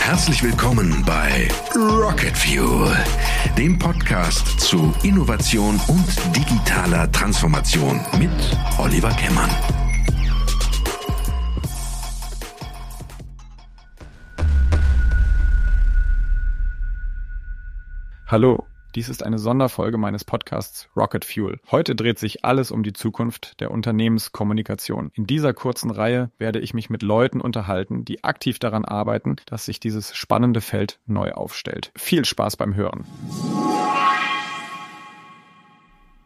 [0.00, 2.96] Herzlich willkommen bei Rocket Fuel,
[3.56, 8.32] dem Podcast zu Innovation und digitaler Transformation mit
[8.78, 9.50] Oliver Kemmern.
[18.26, 21.58] Hallo, dies ist eine Sonderfolge meines Podcasts Rocket Fuel.
[21.70, 25.10] Heute dreht sich alles um die Zukunft der Unternehmenskommunikation.
[25.14, 29.64] In dieser kurzen Reihe werde ich mich mit Leuten unterhalten, die aktiv daran arbeiten, dass
[29.64, 31.90] sich dieses spannende Feld neu aufstellt.
[31.96, 33.04] Viel Spaß beim Hören.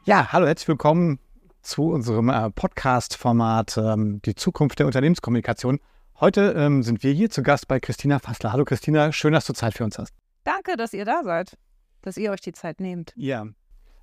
[0.05, 1.21] Ja, hallo, herzlich willkommen
[1.63, 5.81] zu unserem äh, Podcast-Format ähm, Die Zukunft der Unternehmenskommunikation.
[6.21, 8.53] Heute ähm, sind wir hier zu Gast bei Christina Fassler.
[8.53, 10.13] Hallo Christina, schön, dass du Zeit für uns hast.
[10.45, 11.57] Danke, dass ihr da seid
[12.03, 13.13] dass ihr euch die Zeit nehmt.
[13.17, 13.47] Ja.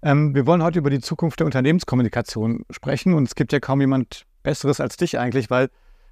[0.02, 3.81] Ähm, wir wollen heute über die Zukunft der Unternehmenskommunikation sprechen und es gibt ja kaum
[3.81, 5.70] jemand Besseres als dich eigentlich, weil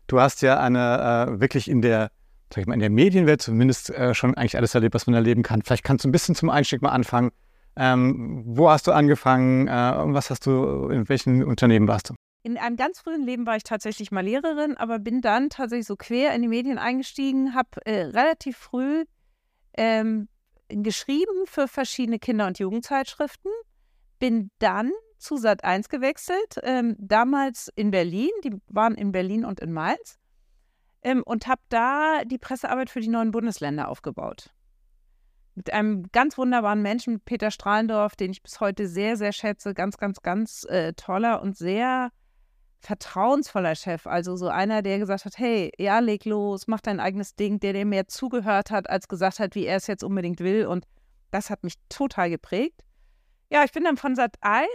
[0.07, 2.12] du hast ja eine äh, wirklich in der,
[2.51, 5.43] sag ich mal, in der Medienwelt zumindest äh, schon eigentlich alles erlebt, was man erleben
[5.43, 5.62] kann.
[5.62, 7.31] Vielleicht kannst du ein bisschen zum Einstieg mal anfangen.
[7.75, 9.68] Ähm, wo hast du angefangen?
[9.68, 12.15] Äh, was hast du, in welchen Unternehmen warst du?
[12.43, 15.95] In einem ganz frühen Leben war ich tatsächlich mal Lehrerin, aber bin dann tatsächlich so
[15.95, 19.05] quer in die Medien eingestiegen, habe äh, relativ früh
[19.77, 20.27] ähm,
[20.82, 23.52] geschrieben für verschiedene Kinder- und Jugendzeitschriften,
[24.18, 29.60] bin dann zu Sat 1 gewechselt, ähm, damals in Berlin, die waren in Berlin und
[29.60, 30.18] in Mainz,
[31.02, 34.49] ähm, und habe da die Pressearbeit für die neuen Bundesländer aufgebaut.
[35.55, 39.98] Mit einem ganz wunderbaren Menschen, Peter Strahlendorf, den ich bis heute sehr, sehr schätze, ganz,
[39.98, 42.12] ganz, ganz äh, toller und sehr
[42.84, 47.35] vertrauensvoller Chef, also so einer, der gesagt hat, hey, ja, leg los, mach dein eigenes
[47.35, 50.67] Ding, der dir mehr zugehört hat, als gesagt hat, wie er es jetzt unbedingt will.
[50.67, 50.85] Und
[51.31, 52.81] das hat mich total geprägt.
[53.49, 54.67] Ja, ich bin dann von Sat 1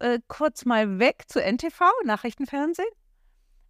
[0.00, 2.88] äh, kurz mal weg zu NTV, Nachrichtenfernsehen,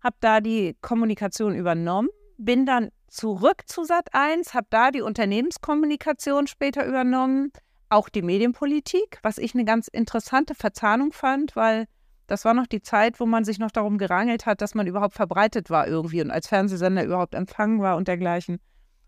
[0.02, 6.46] habe da die Kommunikation übernommen, bin dann zurück zu Sat 1, habe da die Unternehmenskommunikation
[6.46, 7.52] später übernommen,
[7.90, 11.86] auch die Medienpolitik, was ich eine ganz interessante Verzahnung fand, weil
[12.28, 15.14] das war noch die Zeit, wo man sich noch darum gerangelt hat, dass man überhaupt
[15.14, 18.60] verbreitet war irgendwie und als Fernsehsender überhaupt empfangen war und dergleichen.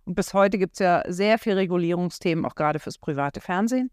[0.06, 3.90] Und bis heute gibt es ja sehr viele Regulierungsthemen, auch gerade fürs private Fernsehen.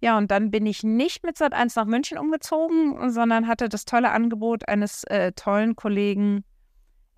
[0.00, 4.10] Ja, und dann bin ich nicht mit Sat1 nach München umgezogen, sondern hatte das tolle
[4.10, 6.44] Angebot eines äh, tollen Kollegen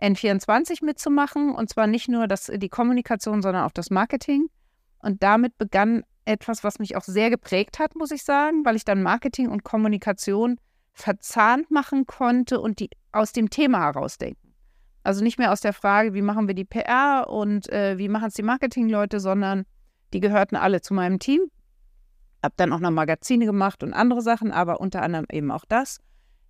[0.01, 1.55] N24 mitzumachen.
[1.55, 4.49] Und zwar nicht nur das, die Kommunikation, sondern auch das Marketing.
[4.99, 8.85] Und damit begann etwas, was mich auch sehr geprägt hat, muss ich sagen, weil ich
[8.85, 10.59] dann Marketing und Kommunikation
[11.03, 14.55] verzahnt machen konnte und die aus dem Thema herausdenken.
[15.03, 18.28] Also nicht mehr aus der Frage, wie machen wir die PR und äh, wie machen
[18.28, 19.65] es die Marketingleute, sondern
[20.12, 21.41] die gehörten alle zu meinem Team.
[22.43, 26.00] Hab dann auch noch Magazine gemacht und andere Sachen, aber unter anderem eben auch das.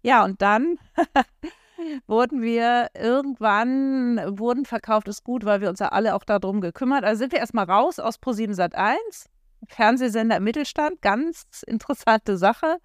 [0.02, 0.76] Ja, und dann
[2.06, 7.04] wurden wir irgendwann, wurden verkauftes Gut, weil wir uns ja alle auch darum gekümmert.
[7.04, 9.28] Also sind wir erstmal raus aus Pro7 Sat 1,
[9.68, 12.78] Fernsehsender im Mittelstand, ganz interessante Sache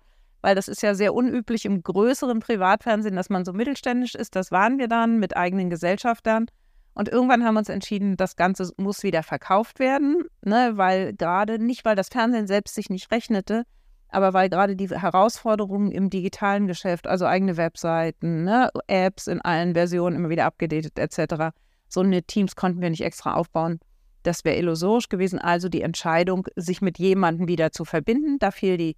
[0.46, 4.36] weil das ist ja sehr unüblich im größeren Privatfernsehen, dass man so mittelständisch ist.
[4.36, 6.46] Das waren wir dann mit eigenen Gesellschaftern.
[6.94, 11.58] Und irgendwann haben wir uns entschieden, das Ganze muss wieder verkauft werden, ne, weil gerade
[11.58, 13.64] nicht, weil das Fernsehen selbst sich nicht rechnete,
[14.10, 19.74] aber weil gerade die Herausforderungen im digitalen Geschäft, also eigene Webseiten, ne, Apps in allen
[19.74, 21.56] Versionen immer wieder abgedatet etc.,
[21.90, 23.80] so eine Teams konnten wir nicht extra aufbauen.
[24.22, 25.40] Das wäre illusorisch gewesen.
[25.40, 28.38] Also die Entscheidung, sich mit jemandem wieder zu verbinden.
[28.38, 28.96] Da fiel die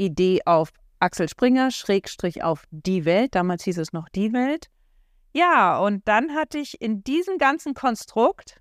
[0.00, 3.34] Idee auf Axel Springer, Schrägstrich auf die Welt.
[3.34, 4.66] Damals hieß es noch die Welt.
[5.32, 8.60] Ja, und dann hatte ich in diesem ganzen Konstrukt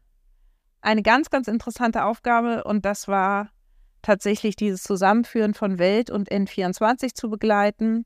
[0.82, 3.50] eine ganz, ganz interessante Aufgabe und das war
[4.02, 8.06] tatsächlich dieses Zusammenführen von Welt und N24 zu begleiten.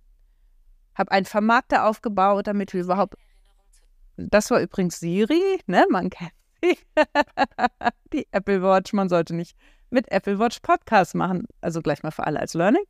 [0.95, 3.15] Habe einen Vermarkter aufgebaut, damit wir überhaupt.
[4.15, 5.85] Das war übrigens Siri, ne?
[5.89, 6.77] Man kennt sie.
[8.13, 8.93] Die Apple Watch.
[8.93, 9.57] Man sollte nicht
[9.89, 11.47] mit Apple Watch Podcasts machen.
[11.61, 12.83] Also gleich mal für alle als Learning.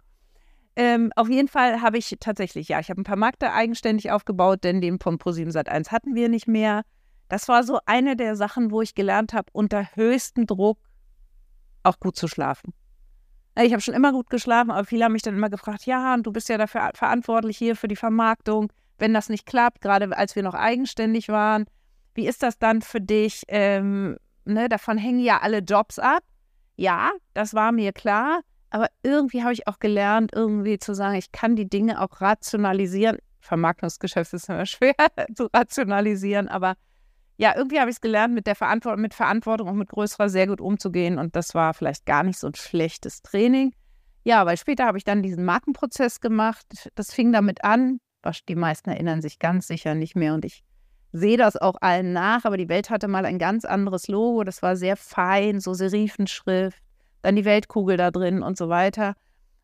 [0.76, 4.64] Ähm, auf jeden Fall habe ich tatsächlich, ja, ich habe ein paar Markte eigenständig aufgebaut,
[4.64, 6.82] denn den von Pro7 Sat1 hatten wir nicht mehr.
[7.30, 10.80] Das war so eine der Sachen, wo ich gelernt habe, unter höchstem Druck
[11.84, 12.74] auch gut zu schlafen.
[13.56, 16.26] Ich habe schon immer gut geschlafen, aber viele haben mich dann immer gefragt, ja, und
[16.26, 18.72] du bist ja dafür verantwortlich hier für die Vermarktung.
[18.98, 21.66] Wenn das nicht klappt, gerade als wir noch eigenständig waren,
[22.16, 23.44] wie ist das dann für dich?
[23.48, 26.24] Ähm, ne, davon hängen ja alle Jobs ab.
[26.76, 28.42] Ja, das war mir klar.
[28.74, 33.20] Aber irgendwie habe ich auch gelernt, irgendwie zu sagen, ich kann die Dinge auch rationalisieren.
[33.40, 34.96] Vermarktungsgeschäft ist immer schwer
[35.36, 36.74] zu rationalisieren, aber
[37.38, 40.48] ja, irgendwie habe ich es gelernt, mit der Verantwortung, mit Verantwortung und mit größerer sehr
[40.48, 41.20] gut umzugehen.
[41.20, 43.76] Und das war vielleicht gar nicht so ein schlechtes Training.
[44.24, 46.66] Ja, weil später habe ich dann diesen Markenprozess gemacht.
[46.96, 48.00] Das fing damit an,
[48.48, 50.64] Die meisten erinnern sich ganz sicher nicht mehr und ich
[51.12, 54.64] sehe das auch allen nach, aber die Welt hatte mal ein ganz anderes Logo, das
[54.64, 56.83] war sehr fein, so Serifenschrift,
[57.24, 59.16] dann die Weltkugel da drin und so weiter.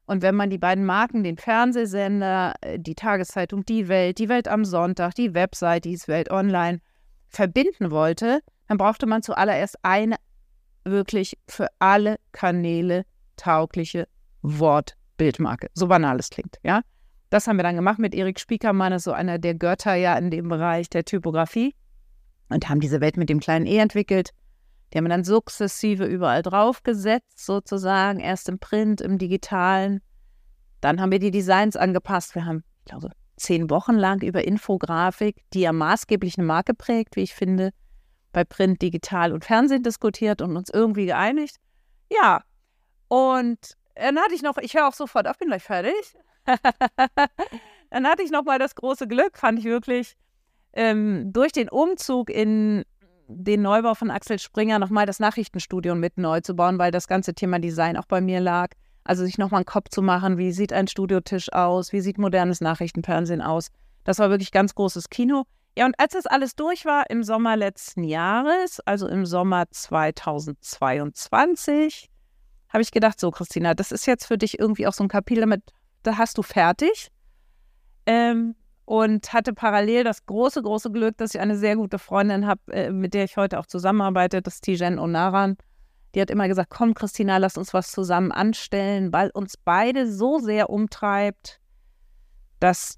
[0.07, 4.47] Und wenn man die beiden Marken, den Fernsehsender, äh, die Tageszeitung Die Welt, die Welt
[4.47, 6.81] am Sonntag, die Website, die Welt Online
[7.27, 10.15] verbinden wollte, dann brauchte man zuallererst eine
[10.83, 14.07] wirklich für alle Kanäle taugliche
[14.41, 15.67] Wortbildmarke.
[15.75, 16.81] So banal es klingt, ja.
[17.29, 20.31] Das haben wir dann gemacht mit Erik Spiekermann, ist so einer der Götter ja in
[20.31, 21.75] dem Bereich der Typografie
[22.49, 24.31] und haben diese Welt mit dem kleinen E entwickelt.
[24.91, 30.01] Die haben wir dann sukzessive überall draufgesetzt, sozusagen, erst im Print, im Digitalen.
[30.81, 32.33] Dann haben wir die Designs angepasst.
[32.35, 37.15] Wir haben, ich glaube, zehn Wochen lang über Infografik, die ja maßgeblich eine Marke prägt,
[37.15, 37.71] wie ich finde,
[38.31, 41.57] bei Print, Digital und Fernsehen diskutiert und uns irgendwie geeinigt.
[42.11, 42.43] Ja,
[43.07, 45.93] und dann hatte ich noch, ich höre auch sofort auf, bin gleich fertig.
[47.89, 50.15] dann hatte ich noch mal das große Glück, fand ich wirklich,
[50.73, 52.85] ähm, durch den Umzug in
[53.31, 57.35] den Neubau von Axel Springer nochmal das Nachrichtenstudium mit neu zu bauen, weil das ganze
[57.35, 58.69] Thema Design auch bei mir lag.
[59.03, 62.59] Also sich nochmal einen Kopf zu machen, wie sieht ein Studiotisch aus, wie sieht modernes
[62.59, 63.69] Nachrichtenfernsehen aus.
[64.03, 65.45] Das war wirklich ganz großes Kino.
[65.77, 72.09] Ja, und als das alles durch war im Sommer letzten Jahres, also im Sommer 2022,
[72.69, 75.41] habe ich gedacht, so Christina, das ist jetzt für dich irgendwie auch so ein Kapitel
[75.41, 75.63] damit,
[76.03, 77.09] da hast du fertig.
[78.05, 78.55] Ähm,
[78.89, 82.89] und hatte parallel das große, große Glück, dass ich eine sehr gute Freundin habe, äh,
[82.89, 85.57] mit der ich heute auch zusammenarbeite, das Tijen Onaran.
[86.15, 90.39] Die hat immer gesagt, komm Christina, lass uns was zusammen anstellen, weil uns beide so
[90.39, 91.59] sehr umtreibt,
[92.59, 92.97] dass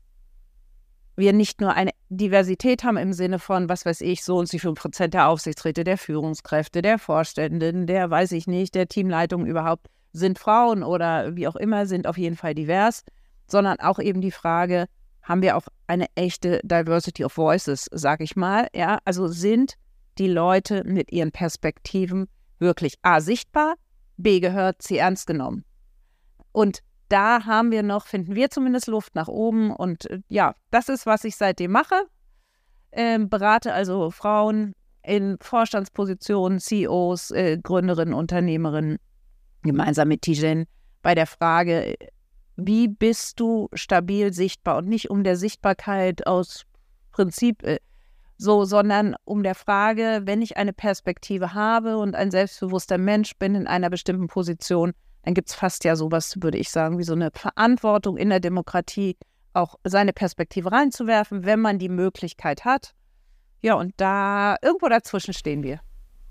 [1.18, 4.60] wir nicht nur eine Diversität haben im Sinne von, was weiß ich, so und so
[4.60, 9.88] viel Prozent der Aufsichtsräte, der Führungskräfte, der Vorständen, der weiß ich nicht, der Teamleitung überhaupt
[10.14, 13.04] sind Frauen oder wie auch immer, sind auf jeden Fall divers,
[13.46, 14.88] sondern auch eben die Frage,
[15.24, 18.68] haben wir auch eine echte Diversity of Voices, sag ich mal.
[18.74, 19.76] Ja, also sind
[20.18, 22.28] die Leute mit ihren Perspektiven
[22.60, 23.76] wirklich A sichtbar,
[24.18, 25.66] B gehört sie ernst genommen.
[26.52, 26.80] Und
[27.10, 29.72] da haben wir noch, finden wir zumindest Luft nach oben.
[29.72, 32.06] Und äh, ja, das ist, was ich seitdem mache.
[32.92, 34.74] Ähm, berate also Frauen
[35.04, 38.98] in Vorstandspositionen, CEOs, äh, Gründerinnen, Unternehmerinnen,
[39.64, 40.66] gemeinsam mit Tijen
[41.02, 41.96] bei der Frage,
[42.56, 46.66] wie bist du stabil sichtbar und nicht um der Sichtbarkeit aus
[47.12, 47.80] Prinzip äh,
[48.38, 53.54] so, sondern um der Frage, wenn ich eine Perspektive habe und ein selbstbewusster Mensch bin
[53.54, 54.94] in einer bestimmten Position,
[55.24, 58.40] dann gibt es fast ja sowas, würde ich sagen, wie so eine Verantwortung in der
[58.40, 59.16] Demokratie,
[59.54, 62.94] auch seine Perspektive reinzuwerfen, wenn man die Möglichkeit hat.
[63.62, 65.82] Ja, und da irgendwo dazwischen stehen wir.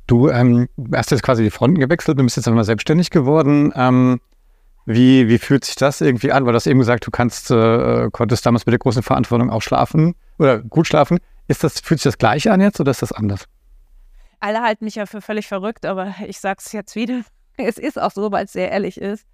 [0.09, 3.73] Du ähm, hast jetzt quasi die Fronten gewechselt, du bist jetzt einmal selbstständig geworden.
[3.77, 4.21] Ähm,
[4.93, 6.45] wie, wie fühlt sich das irgendwie an?
[6.45, 9.63] Weil du hast eben gesagt, du kannst, äh, konntest damals mit der großen Verantwortung auch
[9.63, 11.19] schlafen oder gut schlafen.
[11.49, 13.45] Ist das, fühlt sich das gleiche an jetzt oder ist das anders?
[14.41, 17.23] Alle halten mich ja für völlig verrückt, aber ich sage es jetzt wieder.
[17.57, 19.27] Es ist auch so, weil es sehr ehrlich ist.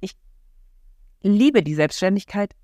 [0.00, 0.12] Ich
[1.20, 2.54] liebe die Selbstständigkeit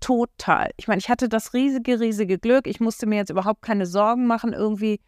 [0.00, 0.70] total.
[0.78, 2.66] Ich meine, ich hatte das riesige, riesige Glück.
[2.66, 4.98] Ich musste mir jetzt überhaupt keine Sorgen machen, irgendwie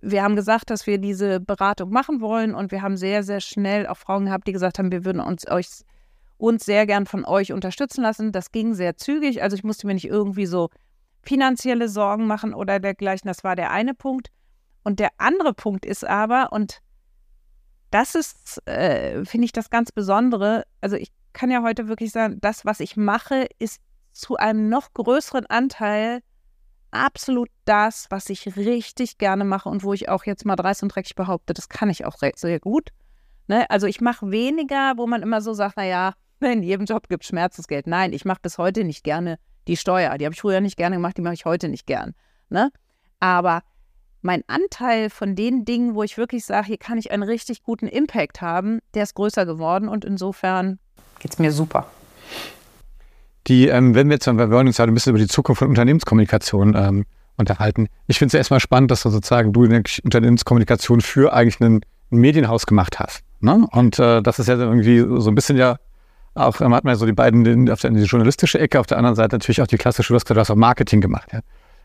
[0.00, 3.86] wir haben gesagt, dass wir diese Beratung machen wollen und wir haben sehr, sehr schnell
[3.86, 5.66] auch Frauen gehabt, die gesagt haben, wir würden uns euch
[6.38, 8.32] uns sehr gern von euch unterstützen lassen.
[8.32, 9.42] Das ging sehr zügig.
[9.42, 10.68] Also ich musste mir nicht irgendwie so
[11.22, 13.28] finanzielle Sorgen machen oder dergleichen.
[13.28, 14.28] Das war der eine Punkt.
[14.84, 16.80] Und der andere Punkt ist aber, und
[17.90, 20.64] das ist, äh, finde ich, das ganz Besondere.
[20.80, 23.80] Also ich kann ja heute wirklich sagen, das, was ich mache, ist
[24.12, 26.20] zu einem noch größeren Anteil
[26.90, 30.94] absolut das, was ich richtig gerne mache und wo ich auch jetzt mal dreist und
[30.94, 32.90] dreckig behaupte, das kann ich auch sehr gut.
[33.48, 33.68] Ne?
[33.70, 37.28] Also ich mache weniger, wo man immer so sagt, naja, in jedem Job gibt es
[37.28, 37.86] Schmerzensgeld.
[37.86, 39.38] Nein, ich mache bis heute nicht gerne
[39.68, 40.16] die Steuer.
[40.18, 42.14] Die habe ich früher nicht gerne gemacht, die mache ich heute nicht gern.
[42.48, 42.70] Ne?
[43.20, 43.62] Aber
[44.22, 47.86] mein Anteil von den Dingen, wo ich wirklich sage, hier kann ich einen richtig guten
[47.86, 50.78] Impact haben, der ist größer geworden und insofern
[51.20, 51.86] geht es mir super.
[53.46, 55.68] Die, ähm, wenn wir jetzt, wir wollen uns ja ein bisschen über die Zukunft von
[55.68, 57.88] Unternehmenskommunikation ähm, unterhalten.
[58.06, 61.80] Ich finde es ja erstmal spannend, dass du sozusagen du eine Unternehmenskommunikation für eigentlich ein,
[62.10, 63.22] Medienhaus gemacht hast.
[63.40, 63.66] Ne?
[63.72, 65.76] Und äh, das ist ja irgendwie so ein bisschen ja
[66.34, 68.86] auch, man hat man ja so die beiden, den, auf der die journalistische Ecke, auf
[68.86, 71.28] der anderen Seite natürlich auch die klassische, du hast du hast auch Marketing gemacht.
[71.32, 71.40] Ja?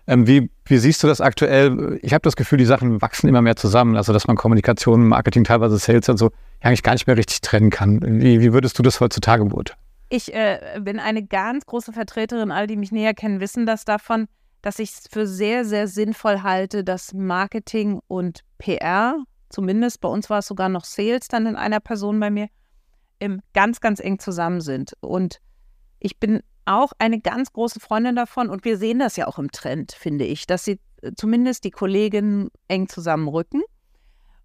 [0.08, 2.00] Ähm, wie, wie siehst du das aktuell?
[2.02, 5.44] Ich habe das Gefühl, die Sachen wachsen immer mehr zusammen, also dass man Kommunikation, Marketing,
[5.44, 8.02] teilweise Sales und so eigentlich gar nicht mehr richtig trennen kann.
[8.22, 9.80] Wie, wie würdest du das heutzutage beurteilen?
[10.14, 14.28] Ich äh, bin eine ganz große Vertreterin, all die mich näher kennen, wissen das davon,
[14.62, 20.30] dass ich es für sehr, sehr sinnvoll halte, dass Marketing und PR, zumindest bei uns
[20.30, 22.50] war es sogar noch Sales dann in einer Person bei mir,
[23.54, 24.98] ganz, ganz eng zusammen sind.
[25.00, 25.40] Und
[26.00, 29.50] ich bin auch eine ganz große Freundin davon und wir sehen das ja auch im
[29.52, 33.62] Trend, finde ich, dass sie äh, zumindest die Kolleginnen eng zusammenrücken.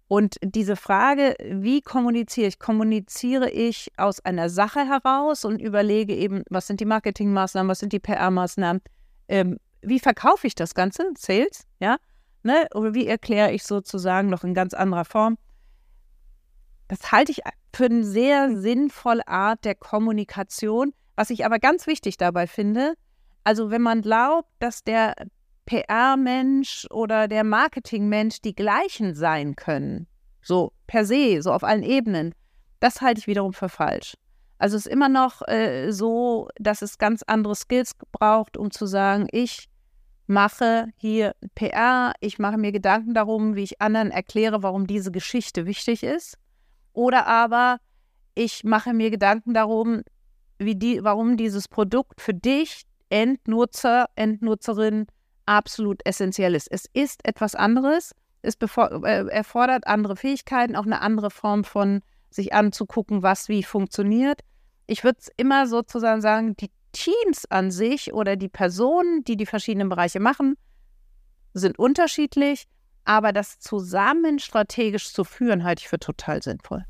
[0.07, 2.59] Und diese Frage, wie kommuniziere ich?
[2.59, 7.91] Kommuniziere ich aus einer Sache heraus und überlege eben, was sind die Marketingmaßnahmen, was sind
[7.91, 8.81] die PR-Maßnahmen,
[9.27, 11.97] ähm, wie verkaufe ich das Ganze, Sales, ja?
[12.43, 12.67] Ne?
[12.73, 15.37] Oder wie erkläre ich sozusagen noch in ganz anderer Form?
[16.87, 17.41] Das halte ich
[17.73, 20.93] für eine sehr sinnvolle Art der Kommunikation.
[21.15, 22.93] Was ich aber ganz wichtig dabei finde,
[23.43, 25.15] also wenn man glaubt, dass der
[25.67, 30.07] PR-Mensch oder der Marketing-Mensch die gleichen sein können.
[30.41, 32.33] So per se, so auf allen Ebenen.
[32.79, 34.15] Das halte ich wiederum für falsch.
[34.59, 38.87] Also es ist immer noch äh, so, dass es ganz andere Skills braucht, um zu
[38.87, 39.69] sagen, ich
[40.25, 45.65] mache hier PR, ich mache mir Gedanken darum, wie ich anderen erkläre, warum diese Geschichte
[45.65, 46.37] wichtig ist.
[46.93, 47.77] Oder aber
[48.35, 50.01] ich mache mir Gedanken darum,
[50.59, 55.07] wie die, warum dieses Produkt für dich, Endnutzer, Endnutzerin,
[55.47, 56.67] absolut essentiell ist.
[56.71, 62.53] Es ist etwas anderes, es äh, erfordert andere Fähigkeiten, auch eine andere Form von sich
[62.53, 64.41] anzugucken, was wie funktioniert.
[64.85, 69.45] Ich würde es immer sozusagen sagen, die Teams an sich oder die Personen, die die
[69.45, 70.55] verschiedenen Bereiche machen,
[71.53, 72.65] sind unterschiedlich,
[73.05, 76.85] aber das zusammen strategisch zu führen, halte ich für total sinnvoll.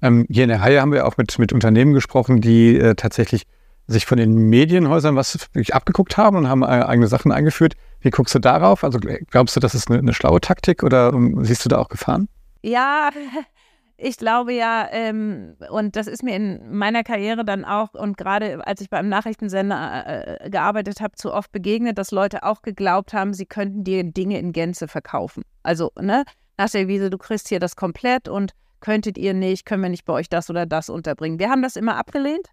[0.00, 3.44] Ähm, hier in der Haie haben wir auch mit, mit Unternehmen gesprochen, die äh, tatsächlich
[3.92, 5.38] sich von den Medienhäusern was
[5.70, 7.74] abgeguckt haben und haben äh, eigene Sachen eingeführt.
[8.00, 8.84] Wie guckst du darauf?
[8.84, 11.88] Also glaubst du, das ist eine, eine schlaue Taktik oder ähm, siehst du da auch
[11.88, 12.28] Gefahren?
[12.62, 13.10] Ja,
[13.96, 18.66] ich glaube ja, ähm, und das ist mir in meiner Karriere dann auch und gerade
[18.66, 23.34] als ich beim Nachrichtensender äh, gearbeitet habe, zu oft begegnet, dass Leute auch geglaubt haben,
[23.34, 25.42] sie könnten dir Dinge in Gänze verkaufen.
[25.62, 26.24] Also, ne,
[26.58, 30.04] nach der Wiese, du kriegst hier das komplett und könntet ihr nicht, können wir nicht
[30.04, 31.38] bei euch das oder das unterbringen.
[31.38, 32.48] Wir haben das immer abgelehnt.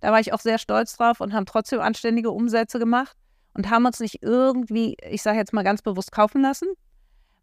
[0.00, 3.16] Da war ich auch sehr stolz drauf und haben trotzdem anständige Umsätze gemacht
[3.54, 6.68] und haben uns nicht irgendwie, ich sage jetzt mal ganz bewusst, kaufen lassen.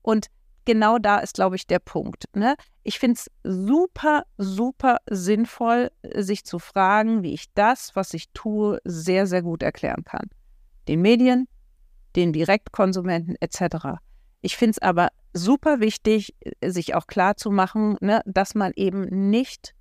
[0.02, 0.28] Und
[0.66, 2.26] genau da ist, glaube ich, der Punkt.
[2.36, 2.56] Ne?
[2.84, 8.80] Ich finde es super, super sinnvoll, sich zu fragen, wie ich das, was ich tue,
[8.84, 10.30] sehr, sehr gut erklären kann.
[10.88, 11.48] Den Medien,
[12.16, 14.00] den Direktkonsumenten etc.
[14.42, 19.30] Ich finde es aber super wichtig, sich auch klar zu machen, ne, dass man eben
[19.30, 19.74] nicht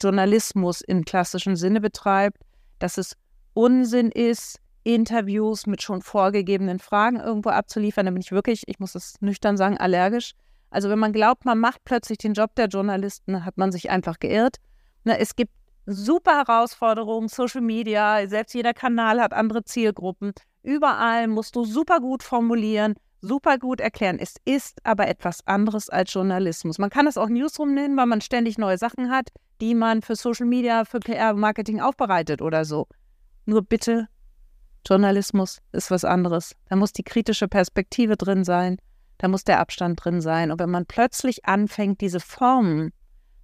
[0.00, 2.38] Journalismus im klassischen Sinne betreibt,
[2.78, 3.16] dass es
[3.54, 8.06] Unsinn ist, Interviews mit schon vorgegebenen Fragen irgendwo abzuliefern.
[8.06, 10.32] Da bin ich wirklich, ich muss es nüchtern sagen, allergisch.
[10.70, 14.18] Also wenn man glaubt, man macht plötzlich den Job der Journalisten, hat man sich einfach
[14.18, 14.58] geirrt.
[15.04, 15.52] Na, es gibt
[15.86, 20.32] super Herausforderungen, Social Media, selbst jeder Kanal hat andere Zielgruppen.
[20.62, 24.18] Überall musst du super gut formulieren, super gut erklären.
[24.18, 26.78] Es ist aber etwas anderes als Journalismus.
[26.78, 29.30] Man kann es auch Newsroom nennen, weil man ständig neue Sachen hat,
[29.60, 32.86] die man für Social Media, für PR-Marketing aufbereitet oder so.
[33.46, 34.08] Nur bitte
[34.86, 36.54] Journalismus ist was anderes.
[36.68, 38.78] Da muss die kritische Perspektive drin sein,
[39.18, 40.50] da muss der Abstand drin sein.
[40.50, 42.92] Und wenn man plötzlich anfängt, diese Formen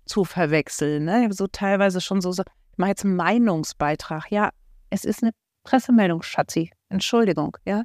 [0.04, 4.50] zu verwechseln, ne, so teilweise schon so, so ich mache jetzt einen Meinungsbeitrag, ja,
[4.90, 5.32] es ist eine
[5.64, 7.84] Pressemeldung, Schatzi, Entschuldigung, ja.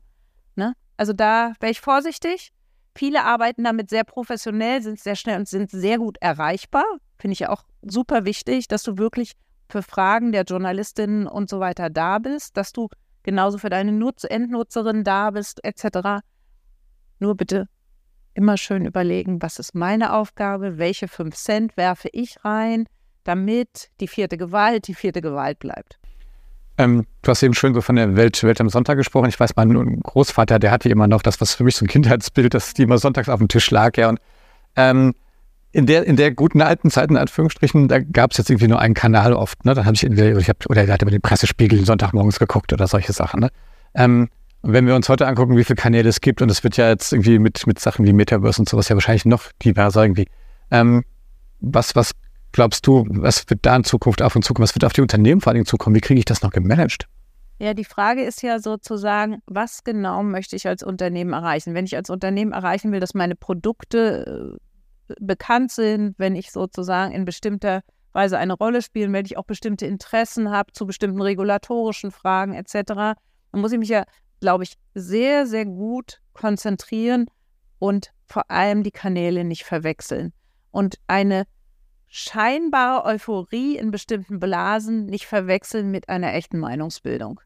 [0.55, 0.73] Ne?
[0.97, 2.51] Also da wäre ich vorsichtig.
[2.95, 6.85] Viele arbeiten damit sehr professionell, sind sehr schnell und sind sehr gut erreichbar.
[7.19, 9.33] Finde ich auch super wichtig, dass du wirklich
[9.69, 12.89] für Fragen der Journalistinnen und so weiter da bist, dass du
[13.23, 16.23] genauso für deine Nutz Endnutzerin da bist, etc.
[17.19, 17.67] Nur bitte
[18.33, 22.87] immer schön überlegen, was ist meine Aufgabe, welche 5 Cent werfe ich rein,
[23.23, 25.99] damit die vierte Gewalt die vierte Gewalt bleibt.
[26.77, 29.29] Ähm, du hast eben schön so von der Welt, Welt am Sonntag gesprochen.
[29.29, 32.53] Ich weiß, mein Großvater, der hatte immer noch das, was für mich so ein Kindheitsbild,
[32.53, 33.97] das die immer sonntags auf dem Tisch lag.
[33.97, 34.19] Ja, und
[34.75, 35.15] ähm,
[35.71, 38.79] in der, in der guten alten Zeit, in Anführungsstrichen, da gab es jetzt irgendwie nur
[38.79, 39.65] einen Kanal oft.
[39.65, 39.73] Ne?
[39.73, 42.87] Da habe ich entweder, ich hab, oder er hatte mit dem Pressespiegel Sonntagmorgens geguckt oder
[42.87, 43.41] solche Sachen.
[43.41, 43.49] Ne?
[43.93, 44.29] Ähm,
[44.61, 47.13] wenn wir uns heute angucken, wie viele Kanäle es gibt, und es wird ja jetzt
[47.13, 50.27] irgendwie mit, mit Sachen wie Metaverse und sowas ja wahrscheinlich noch diverser irgendwie.
[50.71, 51.03] Ähm,
[51.59, 52.11] was, was
[52.57, 54.63] glaubst du, was wird da in Zukunft auf uns zukommen?
[54.63, 55.95] Was wird auf die Unternehmen vor allen Dingen zukommen?
[55.95, 57.07] Wie kriege ich das noch gemanagt?
[57.59, 61.75] Ja, die Frage ist ja sozusagen, was genau möchte ich als Unternehmen erreichen?
[61.75, 64.57] Wenn ich als Unternehmen erreichen will, dass meine Produkte
[65.19, 67.81] bekannt sind, wenn ich sozusagen in bestimmter
[68.13, 72.81] Weise eine Rolle spiele, wenn ich auch bestimmte Interessen habe zu bestimmten regulatorischen Fragen etc.,
[72.87, 73.17] dann
[73.53, 74.03] muss ich mich ja,
[74.39, 77.27] glaube ich, sehr, sehr gut konzentrieren
[77.77, 80.33] und vor allem die Kanäle nicht verwechseln.
[80.71, 81.45] Und eine
[82.17, 87.39] scheinbare Euphorie in bestimmten Blasen nicht verwechseln mit einer echten Meinungsbildung.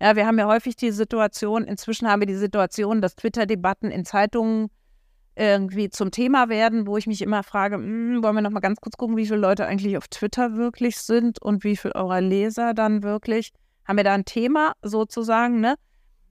[0.00, 4.04] Ja, wir haben ja häufig die Situation, inzwischen haben wir die Situation, dass Twitter-Debatten in
[4.04, 4.70] Zeitungen
[5.36, 8.80] irgendwie zum Thema werden, wo ich mich immer frage, hm, wollen wir noch mal ganz
[8.80, 12.72] kurz gucken, wie viele Leute eigentlich auf Twitter wirklich sind und wie viele eurer Leser
[12.72, 13.52] dann wirklich
[13.84, 15.74] haben wir da ein Thema sozusagen, ne?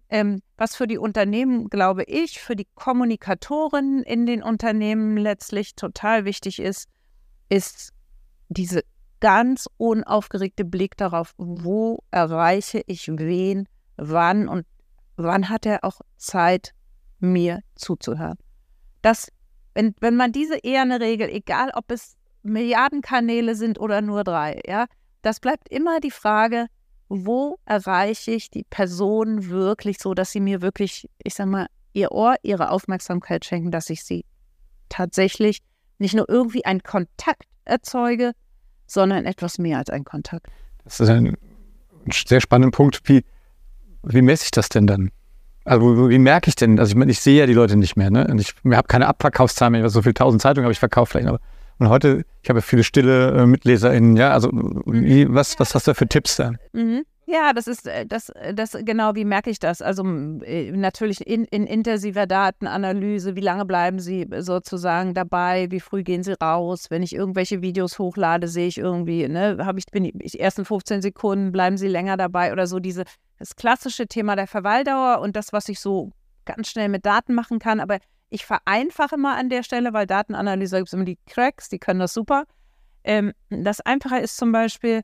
[0.10, 6.26] Ähm, was für die Unternehmen, glaube ich, für die Kommunikatoren in den Unternehmen letztlich total
[6.26, 6.88] wichtig ist,
[7.53, 7.93] ist
[8.50, 8.83] diese
[9.19, 14.65] ganz unaufgeregte Blick darauf, wo erreiche ich wen, wann und
[15.17, 16.74] wann hat er auch Zeit,
[17.19, 18.38] mir zuzuhören.
[19.03, 19.29] Das,
[19.75, 24.60] wenn, wenn man diese eher eine Regel, egal ob es Milliardenkanäle sind oder nur drei,
[24.65, 24.88] ja,
[25.22, 26.65] das bleibt immer die Frage,
[27.07, 32.12] wo erreiche ich die Person wirklich so, dass sie mir wirklich, ich sag mal, ihr
[32.12, 34.25] Ohr, ihre Aufmerksamkeit schenken, dass ich sie
[34.89, 35.60] tatsächlich
[36.03, 38.33] nicht nur irgendwie einen Kontakt erzeuge,
[38.86, 40.48] sondern etwas mehr als ein Kontakt.
[40.83, 41.36] Das ist ein
[42.12, 43.01] sehr spannender Punkt.
[43.05, 43.24] Wie,
[44.03, 45.12] wie messe ich das denn dann?
[45.65, 46.77] Also wie merke ich denn?
[46.77, 48.12] Also ich meine, ich sehe ja die Leute nicht mehr.
[48.12, 48.27] Ne?
[48.27, 49.89] Und ich habe keine Abverkaufszahlen mehr.
[49.89, 51.27] So viele tausend Zeitungen habe ich verkauft vielleicht.
[51.27, 51.39] Aber
[51.79, 54.15] und heute, ich habe viele stille äh, MitleserInnen.
[54.17, 54.51] Ja, also
[54.86, 56.51] wie, was, was hast du für Tipps da?
[56.74, 57.03] Mhm.
[57.25, 59.82] Ja, das ist äh, das, äh, das genau, wie merke ich das?
[59.82, 60.03] Also
[60.44, 66.24] äh, natürlich in, in intensiver Datenanalyse, wie lange bleiben Sie sozusagen dabei, wie früh gehen
[66.24, 66.89] Sie raus?
[66.89, 71.01] Wenn ich irgendwelche Videos hochlade, sehe ich irgendwie, ne, habe ich, bin ich ersten 15
[71.01, 73.06] Sekunden, bleiben Sie länger dabei oder so diese,
[73.39, 76.12] das klassische Thema der Verweildauer und das, was ich so
[76.46, 78.00] ganz schnell mit Daten machen kann, aber
[78.30, 82.00] ich vereinfache mal an der Stelle, weil Datenanalyse gibt es immer die Cracks, die können
[82.00, 82.46] das super.
[83.03, 85.01] Ähm, das Einfache ist zum Beispiel,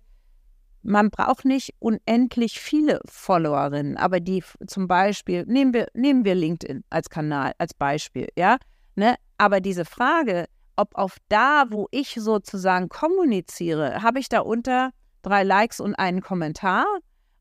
[0.81, 6.83] man braucht nicht unendlich viele Followerinnen, aber die zum Beispiel, nehmen wir, nehmen wir LinkedIn
[6.89, 8.57] als Kanal, als Beispiel, ja,
[8.95, 9.15] ne?
[9.37, 10.45] Aber diese Frage,
[10.75, 16.21] ob auf da, wo ich sozusagen kommuniziere, habe ich da unter drei Likes und einen
[16.21, 16.85] Kommentar?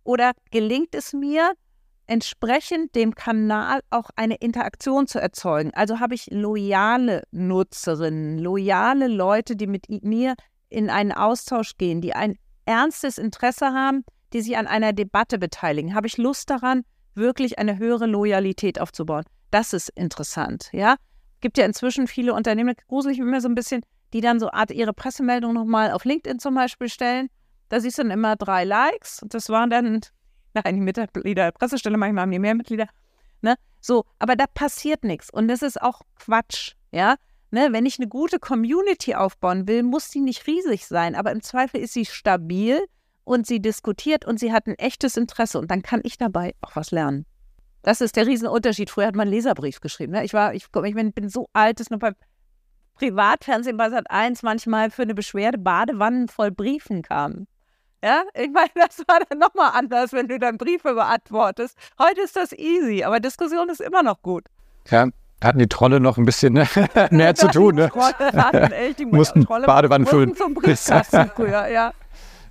[0.04, 1.52] Oder gelingt es mir,
[2.06, 5.72] entsprechend dem Kanal auch eine Interaktion zu erzeugen?
[5.74, 10.34] Also habe ich loyale Nutzerinnen, loyale Leute, die mit mir
[10.68, 15.94] in einen Austausch gehen, die ein ernstes Interesse haben, die sich an einer Debatte beteiligen?
[15.94, 16.84] Habe ich Lust daran,
[17.14, 19.24] wirklich eine höhere Loyalität aufzubauen?
[19.50, 20.96] Das ist interessant, ja.
[21.40, 24.92] Gibt ja inzwischen viele Unternehmen, gruselig immer so ein bisschen, die dann so Art ihre
[24.92, 27.28] Pressemeldung nochmal auf LinkedIn zum Beispiel stellen.
[27.68, 29.20] Da siehst du dann immer drei Likes.
[29.28, 30.00] Das waren dann,
[30.54, 32.88] nein, die Mitglieder der Pressestelle, manchmal haben die mehr Mitglieder.
[33.40, 33.54] Ne?
[33.80, 35.30] So, aber da passiert nichts.
[35.30, 37.16] Und das ist auch Quatsch, ja.
[37.50, 41.42] Ne, wenn ich eine gute Community aufbauen will, muss die nicht riesig sein, aber im
[41.42, 42.84] Zweifel ist sie stabil
[43.24, 46.76] und sie diskutiert und sie hat ein echtes Interesse und dann kann ich dabei auch
[46.76, 47.24] was lernen.
[47.82, 48.90] Das ist der Riesenunterschied.
[48.90, 50.12] Früher hat man einen Leserbrief geschrieben.
[50.12, 50.24] Ne?
[50.24, 52.14] Ich war, ich, ich bin, so alt, dass noch beim
[52.96, 57.46] Privatfernsehen bei Sat 1 manchmal für eine Beschwerde Badewannen voll Briefen kamen.
[58.02, 61.76] Ja, ich meine, das war dann nochmal anders, wenn du dann Briefe beantwortest.
[61.98, 64.44] Heute ist das easy, aber Diskussion ist immer noch gut.
[64.88, 65.08] Ja,
[65.42, 66.66] hatten die Trolle noch ein bisschen ne?
[67.10, 67.76] mehr zu tun.
[67.76, 67.90] Ne?
[68.72, 70.34] echt, die mussten Trolle Badewannen füllen.
[70.34, 71.92] Zum Briefkasten früher, ja.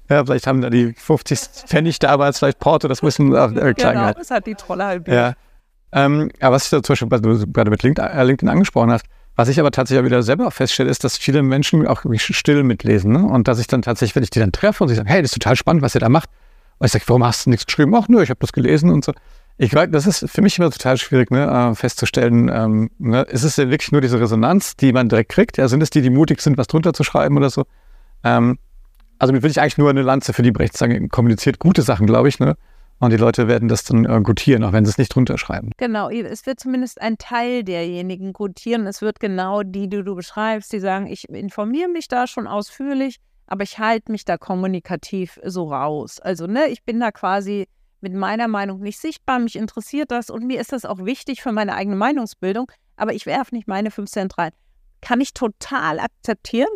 [0.10, 4.14] Ja, vielleicht haben da die 50 Pfennig damals vielleicht Porto, das müssen äh, klein Genau,
[4.14, 5.08] das hat die Trolle halt.
[5.08, 5.34] Ja.
[5.92, 8.92] Ähm, aber was ich da zum Beispiel, was du gerade mit LinkedIn, äh, LinkedIn angesprochen
[8.92, 13.12] hast, was ich aber tatsächlich wieder selber feststelle, ist, dass viele Menschen auch still mitlesen.
[13.12, 13.24] Ne?
[13.24, 15.32] Und dass ich dann tatsächlich, wenn ich die dann treffe und sie sagen, hey, das
[15.32, 16.30] ist total spannend, was ihr da macht.
[16.80, 17.94] Und ich sage, warum hast du nichts geschrieben?
[17.96, 19.14] Ach, nö, ich habe das gelesen und so.
[19.60, 23.44] Ich glaube, das ist für mich immer total schwierig ne, äh, festzustellen, ähm, ne, ist
[23.44, 25.58] es denn wirklich nur diese Resonanz, die man direkt kriegt?
[25.58, 27.66] Ja, sind es die, die mutig sind, was drunter zu schreiben oder so?
[28.24, 28.60] Ähm,
[29.18, 32.06] also mir würde ich eigentlich nur eine Lanze für die Brecht sagen, kommuniziert gute Sachen,
[32.06, 32.56] glaube ich, ne?
[33.00, 35.72] Und die Leute werden das dann äh, gutieren, auch wenn sie es nicht drunter schreiben.
[35.78, 38.88] Genau, es wird zumindest ein Teil derjenigen gutieren.
[38.88, 43.20] Es wird genau die, die du beschreibst, die sagen, ich informiere mich da schon ausführlich,
[43.46, 46.20] aber ich halte mich da kommunikativ so raus.
[46.20, 47.68] Also, ne, ich bin da quasi
[48.02, 49.40] mit meiner Meinung nicht sichtbar.
[49.40, 53.26] Mich interessiert das und mir ist das auch wichtig für meine eigene Meinungsbildung, aber ich
[53.26, 54.52] werfe nicht meine 5 Cent rein.
[55.02, 56.70] Kann ich total akzeptieren.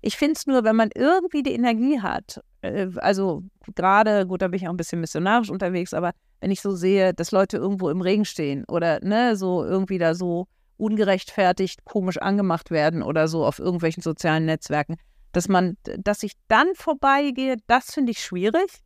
[0.00, 3.42] Ich finde es nur, wenn man irgendwie die Energie hat, äh, also
[3.74, 7.14] gerade, gut, da bin ich auch ein bisschen missionarisch unterwegs, aber wenn ich so sehe,
[7.14, 10.46] dass Leute irgendwo im Regen stehen oder ne, so irgendwie da so
[10.76, 14.96] ungerechtfertigt komisch angemacht werden oder so auf irgendwelchen sozialen Netzwerken,
[15.32, 18.83] dass man, dass ich dann vorbeigehe, das finde ich schwierig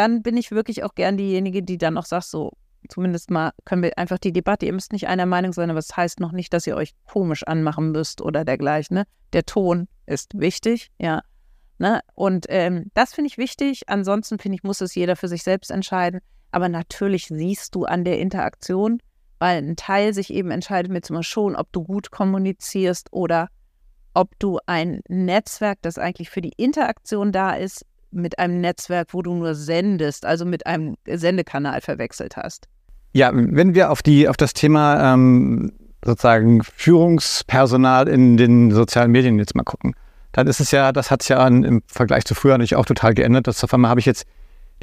[0.00, 2.52] dann bin ich wirklich auch gern diejenige, die dann auch sagt, so,
[2.88, 5.88] zumindest mal können wir einfach die Debatte, ihr müsst nicht einer Meinung sein, aber es
[5.88, 8.94] das heißt noch nicht, dass ihr euch komisch anmachen müsst oder dergleichen.
[8.94, 9.04] Ne?
[9.34, 11.20] Der Ton ist wichtig, ja.
[11.76, 12.00] Ne?
[12.14, 13.90] Und ähm, das finde ich wichtig.
[13.90, 16.20] Ansonsten finde ich, muss es jeder für sich selbst entscheiden.
[16.50, 19.02] Aber natürlich siehst du an der Interaktion,
[19.38, 23.48] weil ein Teil sich eben entscheidet mit zum schon, ob du gut kommunizierst oder
[24.14, 29.22] ob du ein Netzwerk, das eigentlich für die Interaktion da ist, mit einem Netzwerk, wo
[29.22, 32.66] du nur sendest, also mit einem Sendekanal verwechselt hast.
[33.12, 35.72] Ja, wenn wir auf die auf das Thema ähm,
[36.04, 39.94] sozusagen Führungspersonal in den sozialen Medien jetzt mal gucken,
[40.32, 43.14] dann ist es ja, das hat sich ja im Vergleich zu früher nicht auch total
[43.14, 43.46] geändert.
[43.46, 44.26] Das auf einmal habe ich jetzt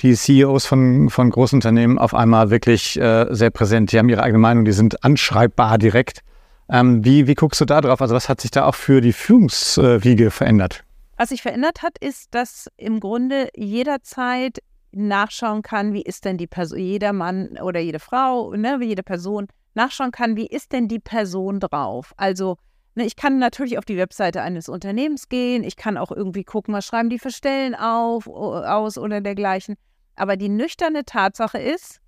[0.02, 3.92] die CEOs von, von großen auf einmal wirklich äh, sehr präsent.
[3.92, 6.22] Die haben ihre eigene Meinung, die sind anschreibbar direkt.
[6.70, 8.02] Ähm, wie, wie guckst du da drauf?
[8.02, 10.84] Also was hat sich da auch für die Führungsriege verändert?
[11.18, 14.60] Was sich verändert hat, ist, dass im Grunde jederzeit
[14.92, 19.48] nachschauen kann, wie ist denn die Person, jeder Mann oder jede Frau, ne, jede Person
[19.74, 22.14] nachschauen kann, wie ist denn die Person drauf.
[22.18, 22.58] Also
[22.96, 26.74] ne, ich kann natürlich auf die Webseite eines Unternehmens gehen, ich kann auch irgendwie gucken,
[26.74, 29.76] was schreiben die für Stellen auf, aus oder dergleichen.
[30.16, 32.00] Aber die nüchterne Tatsache ist,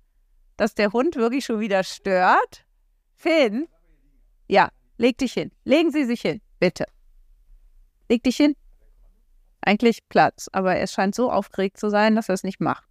[0.56, 2.64] dass der Hund wirklich schon wieder stört.
[3.16, 3.66] Finn,
[4.48, 4.68] ja,
[4.98, 5.52] leg dich hin.
[5.64, 6.86] Legen Sie sich hin, bitte.
[8.08, 8.56] Leg dich hin.
[9.62, 12.84] Eigentlich Platz, aber er scheint so aufgeregt zu sein, dass er es nicht macht.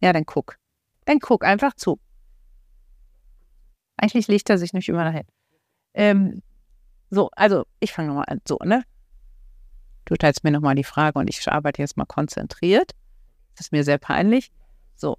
[0.00, 0.58] Ja, dann guck.
[1.04, 1.98] Dann guck einfach zu.
[3.96, 5.26] Eigentlich legt er sich nicht immer dahin.
[5.94, 6.42] Ähm,
[7.10, 8.40] so, also ich fange nochmal an.
[8.46, 8.84] So, ne?
[10.04, 12.92] Du teilst mir nochmal die Frage und ich arbeite jetzt mal konzentriert.
[13.54, 14.52] Das ist mir sehr peinlich.
[14.94, 15.18] So.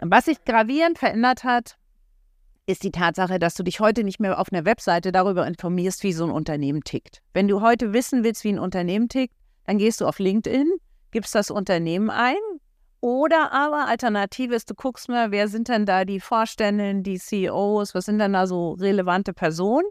[0.00, 1.78] Was sich gravierend verändert hat,
[2.66, 6.12] ist die Tatsache, dass du dich heute nicht mehr auf einer Webseite darüber informierst, wie
[6.12, 7.22] so ein Unternehmen tickt.
[7.32, 9.34] Wenn du heute wissen willst, wie ein Unternehmen tickt,
[9.66, 10.70] dann gehst du auf LinkedIn,
[11.10, 12.36] gibst das Unternehmen ein.
[13.00, 17.94] Oder aber Alternative ist, du guckst mal, wer sind denn da die Vorstände, die CEOs,
[17.94, 19.86] was sind denn da so relevante Personen?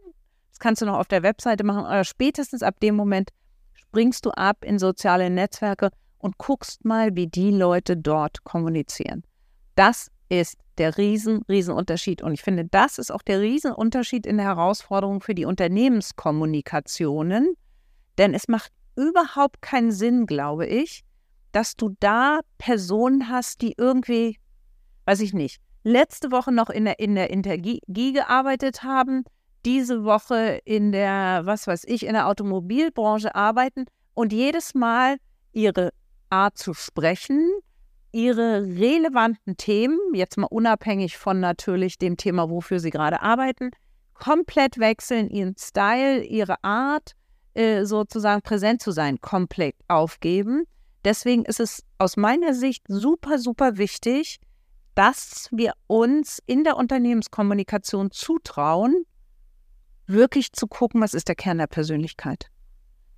[0.50, 1.86] Das kannst du noch auf der Webseite machen.
[1.86, 3.30] Oder spätestens ab dem Moment
[3.74, 9.24] springst du ab in soziale Netzwerke und guckst mal, wie die Leute dort kommunizieren.
[9.76, 12.22] Das ist der riesen, riesen Unterschied.
[12.22, 17.56] Und ich finde, das ist auch der Riesenunterschied in der Herausforderung für die Unternehmenskommunikationen.
[18.18, 21.04] Denn es macht überhaupt keinen Sinn, glaube ich,
[21.52, 24.38] dass du da Personen hast, die irgendwie,
[25.06, 29.24] weiß ich nicht, letzte Woche noch in der, in der Energie gearbeitet haben,
[29.66, 35.18] diese Woche in der, was weiß ich, in der Automobilbranche arbeiten und jedes Mal
[35.52, 35.92] ihre
[36.30, 37.50] Art zu sprechen,
[38.14, 43.72] ihre relevanten Themen, jetzt mal unabhängig von natürlich dem Thema, wofür sie gerade arbeiten,
[44.14, 47.14] komplett wechseln, ihren Style, ihre Art,
[47.56, 50.64] äh, sozusagen präsent zu sein, komplett aufgeben.
[51.04, 54.40] Deswegen ist es aus meiner Sicht super, super wichtig,
[54.96, 59.06] dass wir uns in der Unternehmenskommunikation zutrauen,
[60.06, 62.53] wirklich zu gucken, was ist der Kern der Persönlichkeit.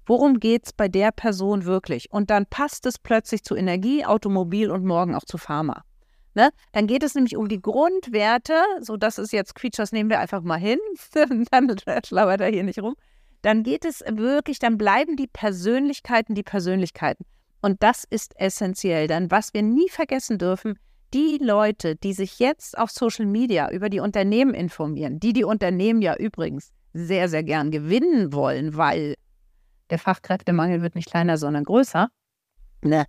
[0.05, 2.11] Worum geht es bei der Person wirklich?
[2.11, 5.83] Und dann passt es plötzlich zu Energie, Automobil und morgen auch zu Pharma.
[6.35, 6.49] Ne?
[6.73, 10.41] Dann geht es nämlich um die Grundwerte, so das ist jetzt Creatures, nehmen wir einfach
[10.41, 10.79] mal hin,
[11.51, 12.95] dann schlabert er hier nicht rum.
[13.41, 17.25] Dann geht es wirklich, dann bleiben die Persönlichkeiten die Persönlichkeiten.
[17.61, 19.07] Und das ist essentiell.
[19.07, 20.77] Denn was wir nie vergessen dürfen,
[21.13, 26.01] die Leute, die sich jetzt auf Social Media über die Unternehmen informieren, die die Unternehmen
[26.01, 29.15] ja übrigens sehr, sehr gern gewinnen wollen, weil
[29.89, 32.09] der Fachkräftemangel wird nicht kleiner, sondern größer,
[32.81, 33.05] ne,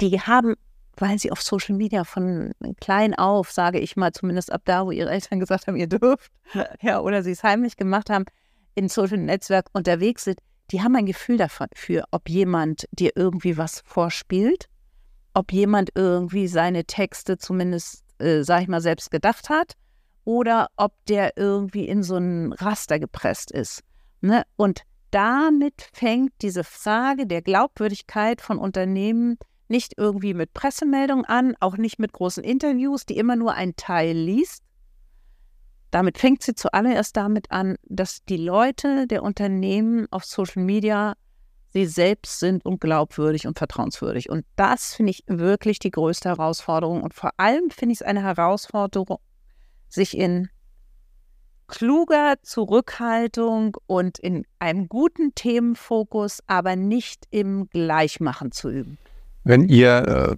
[0.00, 0.54] die haben,
[0.96, 4.90] weil sie auf Social Media von klein auf, sage ich mal, zumindest ab da, wo
[4.90, 6.30] ihre Eltern gesagt haben, ihr dürft,
[6.80, 8.24] ja, oder sie es heimlich gemacht haben,
[8.74, 10.38] in Social Netzwerk unterwegs sind,
[10.70, 14.66] die haben ein Gefühl dafür, ob jemand dir irgendwie was vorspielt,
[15.34, 19.74] ob jemand irgendwie seine Texte zumindest, äh, sag ich mal, selbst gedacht hat
[20.24, 23.82] oder ob der irgendwie in so ein Raster gepresst ist.
[24.20, 24.44] Ne?
[24.56, 31.76] Und damit fängt diese Frage der Glaubwürdigkeit von Unternehmen nicht irgendwie mit Pressemeldungen an, auch
[31.76, 34.62] nicht mit großen Interviews, die immer nur ein Teil liest.
[35.90, 41.14] Damit fängt sie zuallererst damit an, dass die Leute der Unternehmen auf Social Media
[41.72, 44.28] sie selbst sind und glaubwürdig und vertrauenswürdig.
[44.28, 47.02] Und das finde ich wirklich die größte Herausforderung.
[47.02, 49.18] Und vor allem finde ich es eine Herausforderung,
[49.88, 50.48] sich in
[51.70, 58.98] kluger Zurückhaltung und in einem guten Themenfokus, aber nicht im Gleichmachen zu üben.
[59.44, 60.36] Wenn ihr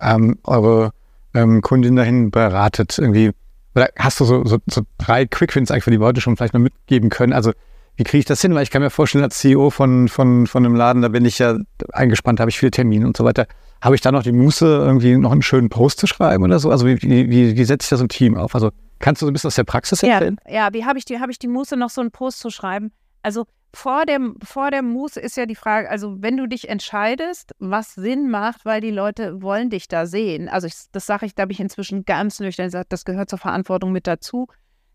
[0.00, 0.92] äh, ähm, eure
[1.34, 3.32] ähm, Kundin dahin beratet, irgendwie,
[3.74, 7.10] oder hast du so, so, so drei Quickwins eigentlich, die Leute schon vielleicht mal mitgeben
[7.10, 7.32] können?
[7.32, 7.52] Also
[7.96, 8.54] wie kriege ich das hin?
[8.54, 11.40] Weil ich kann mir vorstellen, als CEO von, von, von einem Laden, da bin ich
[11.40, 11.58] ja
[11.92, 13.48] eingespannt, habe ich viele Termine und so weiter.
[13.80, 16.70] Habe ich da noch die Muße, irgendwie noch einen schönen Post zu schreiben oder so?
[16.70, 18.54] Also wie, wie, wie setze ich das im Team auf?
[18.54, 20.38] Also Kannst du so ein bisschen aus der Praxis erzählen?
[20.46, 22.50] Ja, ja wie habe ich, die, hab ich die Muße, noch so einen Post zu
[22.50, 22.92] schreiben?
[23.22, 27.52] Also vor dem, vor der Muße ist ja die Frage, also wenn du dich entscheidest,
[27.58, 31.34] was Sinn macht, weil die Leute wollen dich da sehen, also ich, das sage ich,
[31.34, 34.48] da habe ich inzwischen ganz nüchtern gesagt, das gehört zur Verantwortung mit dazu,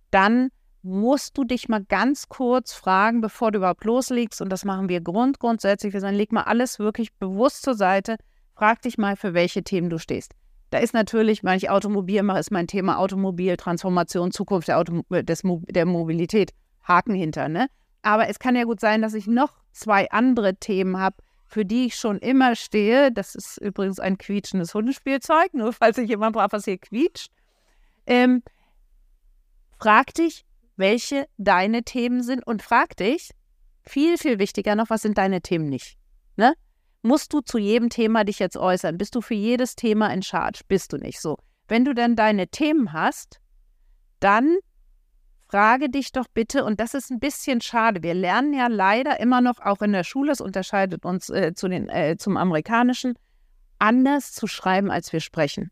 [0.10, 0.50] dann
[0.82, 5.02] musst du dich mal ganz kurz fragen, bevor du überhaupt loslegst, und das machen wir
[5.02, 8.18] grund grundsätzlich, wir sagen, leg mal alles wirklich bewusst zur Seite,
[8.56, 10.34] frag dich mal, für welche Themen du stehst.
[10.74, 15.04] Da ist natürlich, wenn ich Automobil mache, ist mein Thema Automobil, Transformation, Zukunft der, Auto,
[15.12, 16.52] des, der Mobilität.
[16.82, 17.68] Haken hinter, ne?
[18.02, 21.18] Aber es kann ja gut sein, dass ich noch zwei andere Themen habe.
[21.46, 23.12] für die ich schon immer stehe.
[23.12, 27.32] Das ist übrigens ein quietschendes Hundespielzeug, nur falls sich jemand braucht, was hier quietscht.
[28.08, 28.42] Ähm,
[29.78, 30.44] frag dich,
[30.76, 33.30] welche deine Themen sind und frag dich,
[33.84, 36.00] viel, viel wichtiger noch, was sind deine Themen nicht?
[36.36, 36.56] Ne?
[37.06, 38.98] Musst du zu jedem Thema dich jetzt äußern?
[38.98, 40.62] Bist du für jedes Thema in Charge?
[40.70, 41.38] Bist du nicht so.
[41.68, 43.42] Wenn du dann deine Themen hast,
[44.22, 44.56] dann
[45.50, 49.42] frage dich doch bitte, und das ist ein bisschen schade, wir lernen ja leider immer
[49.42, 53.16] noch, auch in der Schule, es unterscheidet uns äh, zu den, äh, zum amerikanischen,
[53.80, 55.72] anders zu schreiben, als wir sprechen.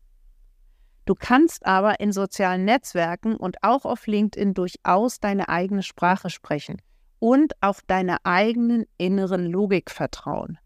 [1.06, 6.80] Du kannst aber in sozialen Netzwerken und auch auf LinkedIn durchaus deine eigene Sprache sprechen
[7.18, 10.58] und auf deine eigenen inneren Logik vertrauen.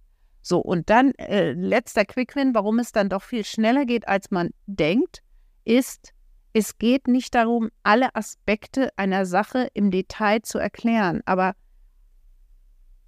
[0.47, 4.51] So, und dann äh, letzter Quickwin, warum es dann doch viel schneller geht, als man
[4.67, 5.25] denkt,
[5.65, 6.13] ist,
[6.53, 11.57] es geht nicht darum, alle Aspekte einer Sache im Detail zu erklären, aber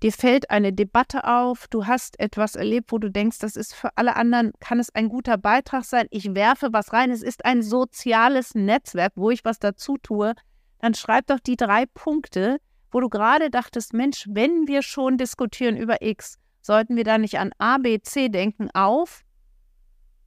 [0.02, 3.96] dir fällt eine Debatte auf, du hast etwas erlebt, wo du denkst, das ist für
[3.96, 7.62] alle anderen, kann es ein guter Beitrag sein, ich werfe was rein, es ist ein
[7.62, 10.34] soziales Netzwerk, wo ich was dazu tue,
[10.80, 12.58] dann schreib doch die drei Punkte,
[12.90, 16.36] wo du gerade dachtest, Mensch, wenn wir schon diskutieren über X,
[16.68, 19.22] sollten wir da nicht an A, B, C denken auf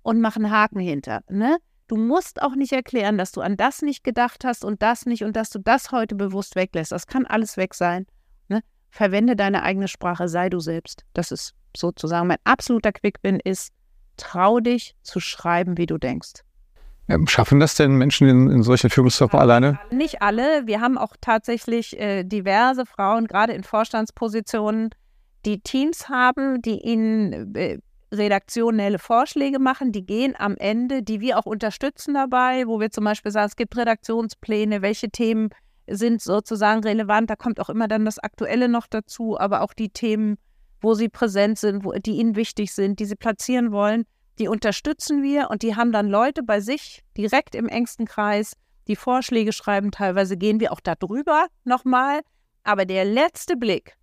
[0.01, 1.21] und machen Haken hinter.
[1.29, 1.57] Ne?
[1.87, 5.23] Du musst auch nicht erklären, dass du an das nicht gedacht hast und das nicht
[5.23, 6.91] und dass du das heute bewusst weglässt.
[6.91, 8.05] Das kann alles weg sein.
[8.93, 11.05] Verwende deine eigene Sprache, sei du selbst.
[11.13, 13.71] Das ist sozusagen mein absoluter Quickbin ist,
[14.17, 16.43] trau dich zu schreiben, wie du denkst.
[17.27, 19.79] Schaffen das denn Menschen in, in solchen Führungskörper alleine?
[19.91, 20.67] Nicht alle.
[20.67, 24.89] Wir haben auch tatsächlich äh, diverse Frauen, gerade in Vorstandspositionen,
[25.45, 27.79] die Teams haben, die ihnen äh,
[28.11, 33.05] redaktionelle Vorschläge machen, die gehen am Ende, die wir auch unterstützen dabei, wo wir zum
[33.05, 35.49] Beispiel sagen, es gibt Redaktionspläne, welche Themen
[35.87, 37.29] sind sozusagen relevant.
[37.29, 40.37] Da kommt auch immer dann das Aktuelle noch dazu, aber auch die Themen,
[40.81, 44.05] wo sie präsent sind, wo, die ihnen wichtig sind, die sie platzieren wollen,
[44.39, 48.53] die unterstützen wir und die haben dann Leute bei sich direkt im engsten Kreis,
[48.87, 49.91] die Vorschläge schreiben.
[49.91, 52.21] Teilweise gehen wir auch darüber nochmal,
[52.63, 53.95] aber der letzte Blick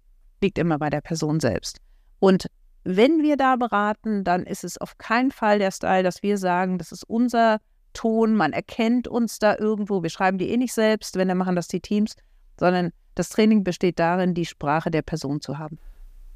[0.43, 1.79] liegt immer bei der Person selbst.
[2.21, 2.47] Und
[2.85, 6.79] wenn wir da beraten, dann ist es auf keinen Fall der Style, dass wir sagen,
[6.79, 7.59] das ist unser
[7.93, 10.03] Ton, man erkennt uns da irgendwo.
[10.03, 12.17] Wir schreiben die eh nicht selbst, wenn dann machen das die Teams,
[12.59, 15.79] sondern das Training besteht darin, die Sprache der Person zu haben.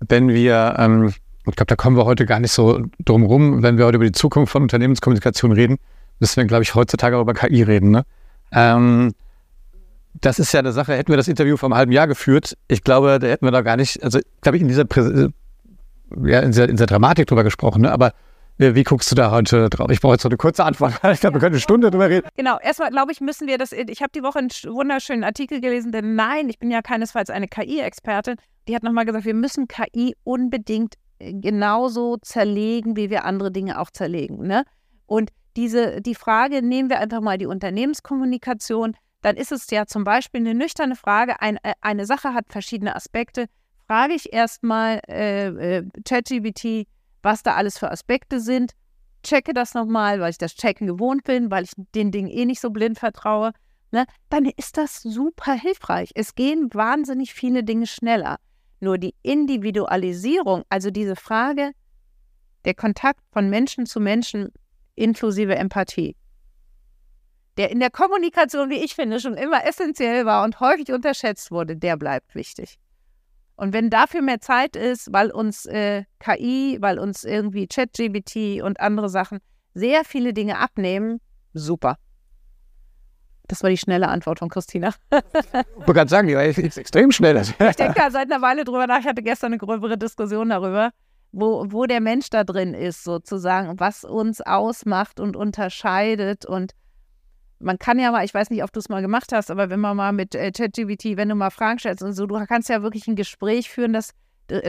[0.01, 1.15] Wenn wir, ähm,
[1.47, 4.05] ich glaube, da kommen wir heute gar nicht so drum rum, wenn wir heute über
[4.05, 5.79] die Zukunft von Unternehmenskommunikation reden,
[6.19, 7.93] müssen wir, glaube ich, heutzutage auch über KI reden.
[7.93, 8.05] Ne?
[8.51, 9.15] Ähm,
[10.15, 12.85] das ist ja eine Sache, hätten wir das Interview vor einem halben Jahr geführt, ich
[12.85, 14.85] glaube, da hätten wir da gar nicht, also glaube ich, in dieser,
[16.25, 17.93] ja, in dieser, in dieser Dramatik drüber gesprochen, ne?
[17.93, 18.13] aber
[18.59, 19.91] wie guckst du da heute drauf?
[19.91, 20.93] Ich brauche jetzt so eine kurze Antwort.
[21.13, 22.29] Ich glaube, wir können eine Stunde drüber reden.
[22.37, 23.73] Genau, erstmal glaube ich, müssen wir das.
[23.73, 27.49] Ich habe die Woche einen wunderschönen Artikel gelesen, denn nein, ich bin ja keinesfalls eine
[27.49, 28.37] KI-Expertin.
[28.69, 33.81] Die hat nochmal gesagt, wir müssen KI unbedingt äh, genauso zerlegen, wie wir andere Dinge
[33.81, 34.47] auch zerlegen.
[34.47, 34.65] Ne?
[35.07, 40.05] Und diese, die Frage, nehmen wir einfach mal die Unternehmenskommunikation, dann ist es ja zum
[40.05, 43.47] Beispiel eine nüchterne Frage, ein, äh, eine Sache hat verschiedene Aspekte.
[43.87, 45.47] Frage ich erstmal äh,
[45.79, 46.87] äh, ChatGPT,
[47.23, 48.73] was da alles für Aspekte sind.
[49.23, 52.61] Checke das nochmal, weil ich das Checken gewohnt bin, weil ich den Dingen eh nicht
[52.61, 53.53] so blind vertraue.
[53.93, 54.07] Ne?
[54.29, 56.11] Dann ist das super hilfreich.
[56.15, 58.39] Es gehen wahnsinnig viele Dinge schneller.
[58.81, 61.71] Nur die Individualisierung, also diese Frage,
[62.65, 64.53] der Kontakt von Menschen zu Menschen
[64.97, 66.17] inklusive Empathie,
[67.57, 71.77] der in der Kommunikation, wie ich finde, schon immer essentiell war und häufig unterschätzt wurde,
[71.77, 72.79] der bleibt wichtig.
[73.57, 78.81] Und wenn dafür mehr Zeit ist, weil uns äh, KI, weil uns irgendwie ChatGBT und
[78.81, 79.39] andere Sachen
[79.75, 81.21] sehr viele Dinge abnehmen,
[81.53, 81.97] super.
[83.49, 84.95] Das war die schnelle Antwort von Christina.
[85.11, 87.37] ich wollte gerade sagen, die war extrem schnell.
[87.37, 89.01] ich denke da seit einer Weile drüber nach.
[89.01, 90.91] Ich hatte gestern eine gröbere Diskussion darüber,
[91.33, 96.73] wo, wo der Mensch da drin ist, sozusagen, was uns ausmacht und unterscheidet und
[97.63, 99.81] man kann ja mal, ich weiß nicht, ob du es mal gemacht hast, aber wenn
[99.81, 102.83] man mal mit äh, ChatGPT, wenn du mal Fragen stellst und so, du kannst ja
[102.83, 104.11] wirklich ein Gespräch führen, dass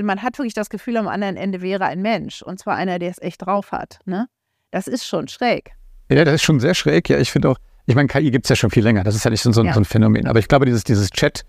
[0.01, 3.09] man hat wirklich das Gefühl, am anderen Ende wäre ein Mensch und zwar einer, der
[3.09, 3.99] es echt drauf hat.
[4.05, 4.27] Ne?
[4.71, 5.71] Das ist schon schräg.
[6.09, 7.09] Ja, das ist schon sehr schräg.
[7.09, 9.03] Ja, ich finde auch, ich meine, KI gibt es ja schon viel länger.
[9.03, 9.73] Das ist ja nicht so, so, ja.
[9.73, 10.27] so ein Phänomen.
[10.27, 11.43] Aber ich glaube, dieses, dieses Chat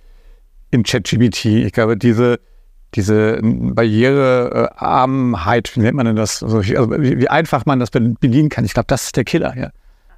[0.71, 2.41] in ChatGPT, ich glaube, diese,
[2.95, 6.43] diese Barrierearmheit, wie nennt man denn das?
[6.43, 9.57] Also, wie, wie, einfach man das bedienen kann, ich glaube, das ist der Killer.
[9.57, 9.71] Ja.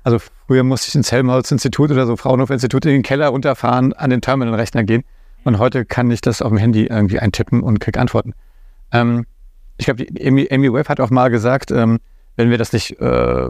[0.07, 4.21] Also früher musste ich ins Helmholtz-Institut oder so Fraunhofer-Institut in den Keller runterfahren, an den
[4.21, 5.03] Terminalrechner gehen.
[5.43, 8.33] Und heute kann ich das auf dem Handy irgendwie eintippen und kriege Antworten.
[8.93, 9.27] Ähm,
[9.79, 11.99] ich glaube, Amy, Amy Webb hat auch mal gesagt, ähm,
[12.37, 13.49] wenn wir das nicht, äh,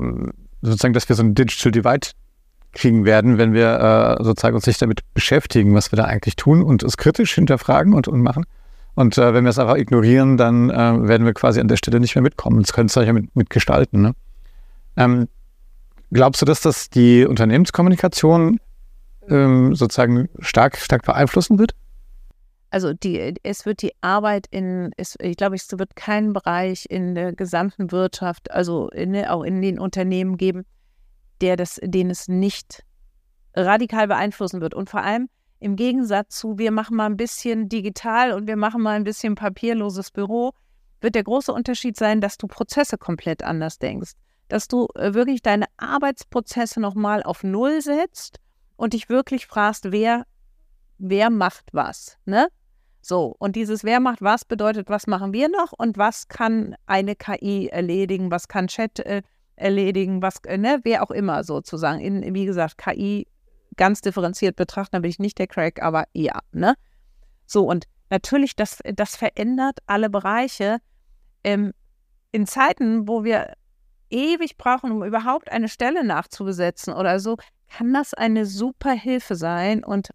[0.62, 2.08] sozusagen, dass wir so ein Digital Divide
[2.72, 6.62] kriegen werden, wenn wir äh, sozusagen uns nicht damit beschäftigen, was wir da eigentlich tun
[6.62, 8.46] und es kritisch hinterfragen und, und machen.
[8.94, 12.00] Und äh, wenn wir es einfach ignorieren, dann äh, werden wir quasi an der Stelle
[12.00, 12.62] nicht mehr mitkommen.
[12.62, 14.00] Das können wir ja mit, mitgestalten.
[14.00, 14.14] Ne?
[14.96, 15.28] Ähm,
[16.10, 18.60] glaubst du, dass das die Unternehmenskommunikation
[19.28, 21.74] ähm, sozusagen stark, stark beeinflussen wird?
[22.70, 27.14] Also die, es wird die Arbeit in, es, ich glaube, es wird keinen Bereich in
[27.14, 30.64] der gesamten Wirtschaft, also in, auch in den Unternehmen geben,
[31.40, 32.82] der das, den es nicht
[33.54, 34.74] radikal beeinflussen wird.
[34.74, 38.82] Und vor allem im Gegensatz zu, wir machen mal ein bisschen digital und wir machen
[38.82, 40.52] mal ein bisschen papierloses Büro,
[41.00, 44.12] wird der große Unterschied sein, dass du Prozesse komplett anders denkst.
[44.48, 48.38] Dass du äh, wirklich deine Arbeitsprozesse nochmal auf Null setzt
[48.76, 50.24] und dich wirklich fragst, wer,
[50.98, 52.16] wer macht was.
[52.24, 52.48] Ne?
[53.00, 57.14] So, und dieses Wer macht was bedeutet, was machen wir noch und was kann eine
[57.14, 59.22] KI erledigen, was kann Chat äh,
[59.54, 62.00] erledigen, was, äh, ne, wer auch immer sozusagen.
[62.00, 63.28] In, wie gesagt, KI
[63.76, 66.74] ganz differenziert betrachten, da bin ich nicht der Crack, aber ja, ne?
[67.46, 70.78] So, und natürlich, das, das verändert alle Bereiche.
[71.44, 71.72] Ähm,
[72.32, 73.52] in Zeiten, wo wir
[74.10, 77.36] ewig brauchen, um überhaupt eine Stelle nachzubesetzen oder so,
[77.68, 79.84] kann das eine super Hilfe sein.
[79.84, 80.10] Und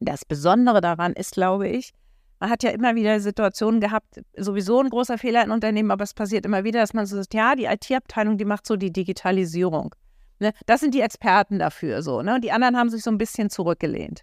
[0.00, 1.92] das Besondere daran ist, glaube ich,
[2.40, 6.14] man hat ja immer wieder Situationen gehabt, sowieso ein großer Fehler in Unternehmen, aber es
[6.14, 9.94] passiert immer wieder, dass man so sagt, ja, die IT-Abteilung, die macht so die Digitalisierung.
[10.38, 10.52] Ne?
[10.64, 12.22] Das sind die Experten dafür so.
[12.22, 12.40] Ne?
[12.40, 14.22] Die anderen haben sich so ein bisschen zurückgelehnt.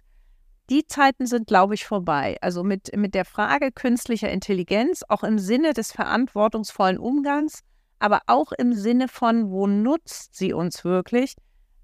[0.68, 2.36] Die Zeiten sind, glaube ich, vorbei.
[2.40, 7.60] Also mit, mit der Frage künstlicher Intelligenz, auch im Sinne des verantwortungsvollen Umgangs,
[7.98, 11.34] aber auch im Sinne von, wo nutzt sie uns wirklich,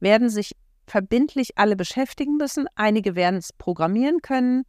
[0.00, 0.52] werden sich
[0.86, 2.66] verbindlich alle beschäftigen müssen.
[2.74, 4.64] Einige werden es programmieren können.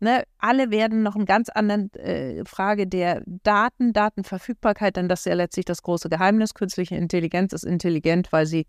[0.00, 0.24] Ne?
[0.38, 5.34] Alle werden noch eine ganz andere äh, Frage der Daten, Datenverfügbarkeit, denn das ist ja
[5.34, 6.54] letztlich das große Geheimnis.
[6.54, 8.66] Künstliche Intelligenz ist intelligent, weil sie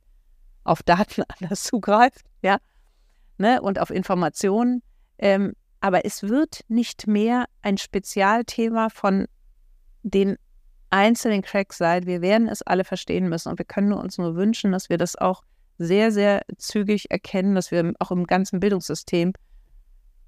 [0.64, 2.58] auf Daten anders zugreift, ja,
[3.38, 4.84] ne, und auf Informationen.
[5.18, 9.26] Ähm, aber es wird nicht mehr ein Spezialthema von
[10.04, 10.38] den
[10.92, 12.06] einzelnen Cracks sein.
[12.06, 15.16] Wir werden es alle verstehen müssen und wir können uns nur wünschen, dass wir das
[15.16, 15.44] auch
[15.78, 19.34] sehr, sehr zügig erkennen, dass wir auch im ganzen Bildungssystem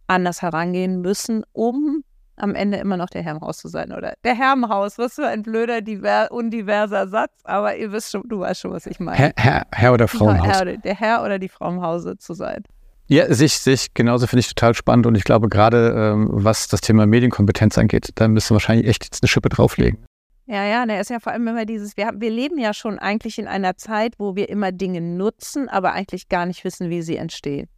[0.08, 2.04] anders herangehen müssen, um
[2.36, 4.16] am Ende immer noch der Herr im Haus zu sein, oder?
[4.24, 8.24] Der Herr im Haus, was für ein blöder, diver, undiverser Satz, aber ihr wisst schon,
[8.28, 9.18] du weißt schon, was ich meine.
[9.18, 10.48] Herr, Herr, Herr oder Frau im Haus.
[10.48, 12.64] Herr, der Herr oder die Frau im Hause zu sein.
[13.08, 16.82] Ja, sich, sich genauso finde ich total spannend und ich glaube gerade, ähm, was das
[16.82, 20.04] Thema Medienkompetenz angeht, da müssen wir wahrscheinlich echt jetzt eine Schippe drauflegen.
[20.46, 23.40] Ja, ja, da ist ja vor allem immer dieses, wir, wir leben ja schon eigentlich
[23.40, 27.16] in einer Zeit, wo wir immer Dinge nutzen, aber eigentlich gar nicht wissen, wie sie
[27.16, 27.70] entstehen.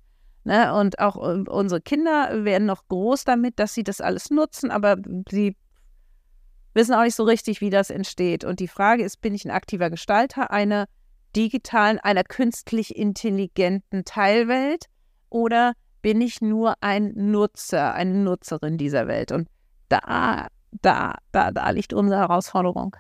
[0.45, 0.73] Ne?
[0.73, 4.97] Und auch äh, unsere Kinder werden noch groß damit, dass sie das alles nutzen, aber
[5.30, 5.56] sie
[6.73, 8.43] wissen auch nicht so richtig, wie das entsteht.
[8.43, 10.86] Und die Frage ist, bin ich ein aktiver Gestalter einer
[11.36, 14.86] digitalen, einer künstlich intelligenten Teilwelt
[15.30, 19.32] oder bin ich nur ein Nutzer, eine Nutzerin dieser Welt?
[19.32, 19.47] Und
[19.89, 20.47] da,
[20.81, 22.95] da, da, da liegt unsere Herausforderung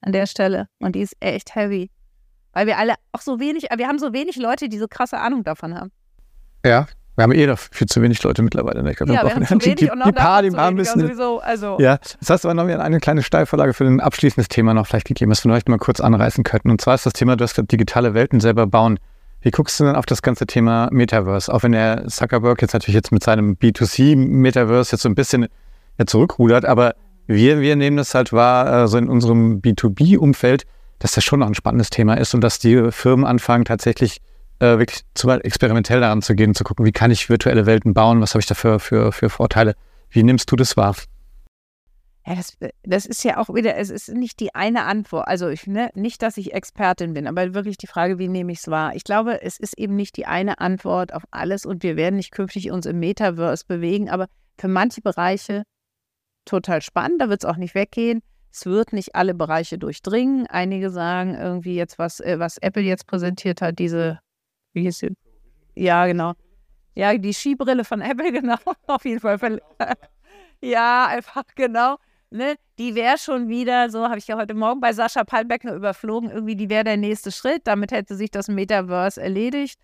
[0.00, 0.68] an der Stelle.
[0.78, 1.90] Und die ist echt heavy.
[2.52, 5.44] Weil wir alle auch so wenig, wir haben so wenig Leute, die so krasse Ahnung
[5.44, 5.92] davon haben.
[6.64, 8.82] Ja, wir haben eh dafür zu wenig Leute mittlerweile.
[8.82, 8.92] Ne?
[8.92, 11.00] Ich glaub, ja, wir haben zu wenig die, und noch die paar, die haben müssen.
[11.00, 11.78] Sowieso, also.
[11.78, 15.30] Ja, das heißt aber noch eine kleine Steilvorlage für ein abschließendes Thema noch vielleicht gegeben,
[15.30, 16.70] was wir vielleicht mal kurz anreißen könnten.
[16.70, 18.98] Und zwar ist das Thema, du hast digitale Welten selber bauen.
[19.42, 21.52] Wie guckst du denn auf das ganze Thema Metaverse?
[21.52, 25.48] Auch wenn der Zuckerberg jetzt natürlich jetzt mit seinem B2C-Metaverse jetzt so ein bisschen
[26.06, 26.94] zurückrudert, aber
[27.26, 30.64] wir, wir nehmen das halt wahr, äh, so in unserem B2B-Umfeld,
[30.98, 34.20] dass das schon noch ein spannendes Thema ist und dass die Firmen anfangen, tatsächlich
[34.58, 38.20] äh, wirklich zu experimentell daran zu gehen, zu gucken, wie kann ich virtuelle Welten bauen,
[38.20, 39.74] was habe ich dafür für, für Vorteile.
[40.10, 40.94] Wie nimmst du das wahr?
[42.26, 45.26] Ja, das, das, ist ja auch wieder, es ist nicht die eine Antwort.
[45.26, 48.58] Also ich, ne, nicht, dass ich Expertin bin, aber wirklich die Frage, wie nehme ich
[48.58, 48.94] es wahr?
[48.94, 52.30] Ich glaube, es ist eben nicht die eine Antwort auf alles und wir werden nicht
[52.30, 54.26] künftig uns im Metaverse bewegen, aber
[54.58, 55.62] für manche Bereiche
[56.44, 58.22] total spannend, da wird es auch nicht weggehen.
[58.52, 60.46] Es wird nicht alle Bereiche durchdringen.
[60.48, 64.18] Einige sagen irgendwie jetzt, was, äh, was Apple jetzt präsentiert hat, diese
[64.72, 65.16] wie hieß sie?
[65.74, 66.34] Ja, genau.
[66.94, 68.56] Ja, die Skibrille von Apple, genau.
[68.86, 69.60] Auf jeden Fall.
[70.60, 71.96] ja, einfach genau.
[72.30, 72.54] Ne?
[72.78, 76.54] Die wäre schon wieder, so habe ich ja heute Morgen bei Sascha Palbeckner überflogen, irgendwie,
[76.54, 77.62] die wäre der nächste Schritt.
[77.64, 79.80] Damit hätte sich das Metaverse erledigt.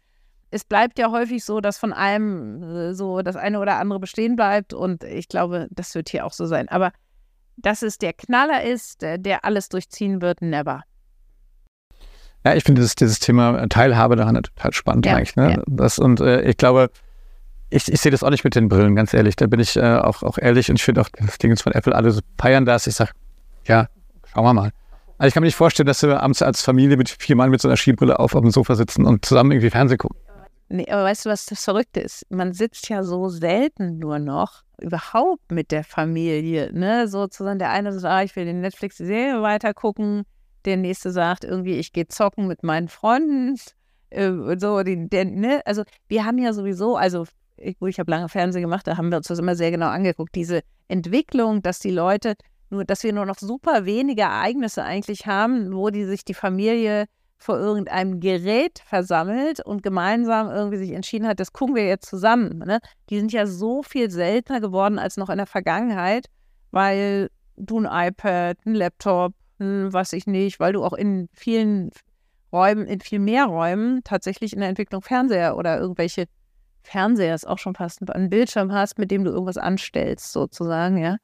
[0.51, 4.37] Es bleibt ja häufig so, dass von allem äh, so das eine oder andere bestehen
[4.37, 4.73] bleibt.
[4.73, 6.69] Und ich glaube, das wird hier auch so sein.
[6.69, 6.93] Aber
[7.57, 10.83] dass es der Knaller ist, der, der alles durchziehen wird, never.
[12.45, 15.35] Ja, ich finde dieses, dieses Thema Teilhabe daran total spannend ja, eigentlich.
[15.35, 15.55] Ne?
[15.57, 15.63] Ja.
[15.67, 16.91] Das, und äh, ich glaube,
[17.71, 19.35] ich, ich sehe das auch nicht mit den Brillen, ganz ehrlich.
[19.35, 21.95] Da bin ich äh, auch, auch ehrlich und ich finde auch das Ding von Apple,
[21.95, 22.87] alle so feiern das.
[22.87, 23.11] Ich sage,
[23.65, 23.89] ja,
[24.33, 24.71] schauen wir mal.
[25.19, 27.61] Also ich kann mir nicht vorstellen, dass wir abends als Familie mit vier Mann mit
[27.61, 30.19] so einer Skibrille auf, auf dem Sofa sitzen und zusammen irgendwie Fernsehen gucken.
[30.69, 32.27] Nee, aber weißt du, was das Verrückte ist?
[32.29, 37.07] Man sitzt ja so selten nur noch überhaupt mit der Familie, ne?
[37.09, 40.25] Sozusagen der eine sagt, ah, ich will die Netflix-Serie weitergucken,
[40.65, 43.57] der nächste sagt irgendwie, ich gehe zocken mit meinen Freunden,
[44.11, 45.61] äh, so, die, der, ne?
[45.65, 49.19] Also wir haben ja sowieso, also ich, ich habe lange Fernsehen gemacht, da haben wir
[49.19, 52.35] uns das immer sehr genau angeguckt, diese Entwicklung, dass die Leute
[52.71, 57.07] nur, dass wir nur noch super wenige Ereignisse eigentlich haben, wo die sich die Familie
[57.39, 62.59] vor irgendeinem Gerät versammelt und gemeinsam irgendwie sich entschieden hat, das gucken wir jetzt zusammen.
[62.59, 62.81] Ne?
[63.11, 66.27] Die sind ja so viel seltener geworden als noch in der Vergangenheit,
[66.71, 71.91] weil du ein iPad, ein Laptop, hm, was ich nicht, weil du auch in vielen
[72.53, 76.27] Räumen, in viel mehr Räumen tatsächlich in der Entwicklung Fernseher oder irgendwelche
[76.83, 81.17] Fernseher ist auch schon fast ein Bildschirm hast, mit dem du irgendwas anstellst, sozusagen, ja.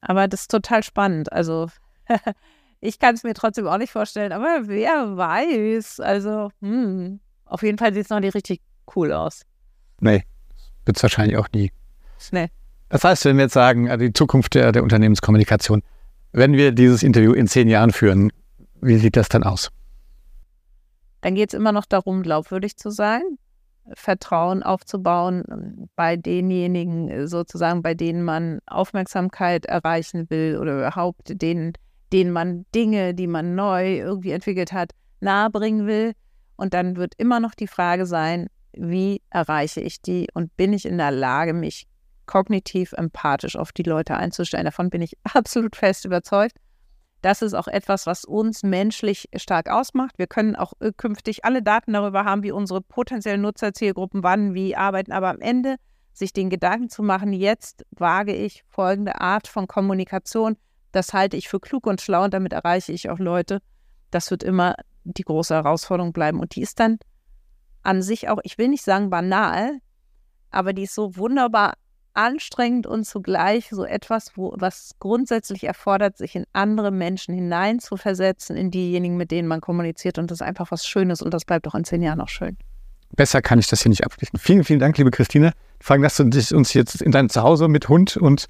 [0.00, 1.32] Aber das ist total spannend.
[1.32, 1.68] Also
[2.84, 6.00] Ich kann es mir trotzdem auch nicht vorstellen, aber wer weiß.
[6.00, 8.60] Also, hm, auf jeden Fall sieht es noch nicht richtig
[8.94, 9.40] cool aus.
[10.00, 10.22] Nee,
[10.84, 11.72] wird es wahrscheinlich auch nie.
[12.30, 12.48] Nee.
[12.90, 15.82] Das heißt, wenn wir jetzt sagen, also die Zukunft der, der Unternehmenskommunikation,
[16.32, 18.30] wenn wir dieses Interview in zehn Jahren führen,
[18.82, 19.70] wie sieht das dann aus?
[21.22, 23.22] Dann geht es immer noch darum, glaubwürdig zu sein,
[23.94, 31.72] Vertrauen aufzubauen bei denjenigen, sozusagen, bei denen man Aufmerksamkeit erreichen will oder überhaupt denen
[32.14, 36.12] denen man Dinge, die man neu irgendwie entwickelt hat, nahebringen will.
[36.54, 40.86] Und dann wird immer noch die Frage sein, wie erreiche ich die und bin ich
[40.86, 41.88] in der Lage, mich
[42.26, 44.64] kognitiv empathisch auf die Leute einzustellen.
[44.64, 46.56] Davon bin ich absolut fest überzeugt.
[47.20, 50.16] Das ist auch etwas, was uns menschlich stark ausmacht.
[50.16, 54.76] Wir können auch äh, künftig alle Daten darüber haben, wie unsere potenziellen Nutzerzielgruppen wann, wie
[54.76, 55.10] arbeiten.
[55.10, 55.76] Aber am Ende
[56.12, 60.56] sich den Gedanken zu machen, jetzt wage ich folgende Art von Kommunikation,
[60.94, 63.60] das halte ich für klug und schlau und damit erreiche ich auch Leute.
[64.10, 66.40] Das wird immer die große Herausforderung bleiben.
[66.40, 66.98] Und die ist dann
[67.82, 69.78] an sich auch, ich will nicht sagen banal,
[70.50, 71.74] aber die ist so wunderbar
[72.14, 78.70] anstrengend und zugleich so etwas, wo, was grundsätzlich erfordert, sich in andere Menschen hineinzuversetzen, in
[78.70, 80.18] diejenigen, mit denen man kommuniziert.
[80.18, 82.56] Und das ist einfach was Schönes und das bleibt auch in zehn Jahren noch schön.
[83.16, 84.38] Besser kann ich das hier nicht abschließen.
[84.38, 85.52] Vielen, vielen Dank, liebe Christine.
[85.86, 88.46] Allem, dass du dich uns jetzt in dein Zuhause mit Hund und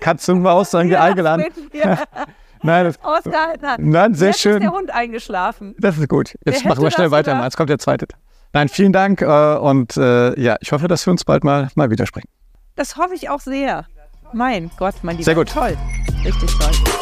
[0.00, 1.46] Katze und Maus dann ja, eingeladen.
[2.62, 3.78] Nein, das, Ausgehalten hat.
[3.80, 4.54] Nein, sehr Jetzt schön.
[4.54, 5.74] ist der Hund eingeschlafen.
[5.78, 6.34] Das ist gut.
[6.44, 7.40] Jetzt machen wir schnell weiter.
[7.42, 8.06] Jetzt kommt der zweite.
[8.52, 11.90] Nein, vielen Dank äh, und äh, ja, ich hoffe, dass wir uns bald mal, mal
[11.90, 12.28] widersprechen.
[12.76, 13.84] Das hoffe ich auch sehr.
[14.32, 15.24] Mein Gott, mein Lieber.
[15.24, 15.50] Sehr gut.
[15.50, 15.76] Toll.
[16.24, 16.98] Richtig toll.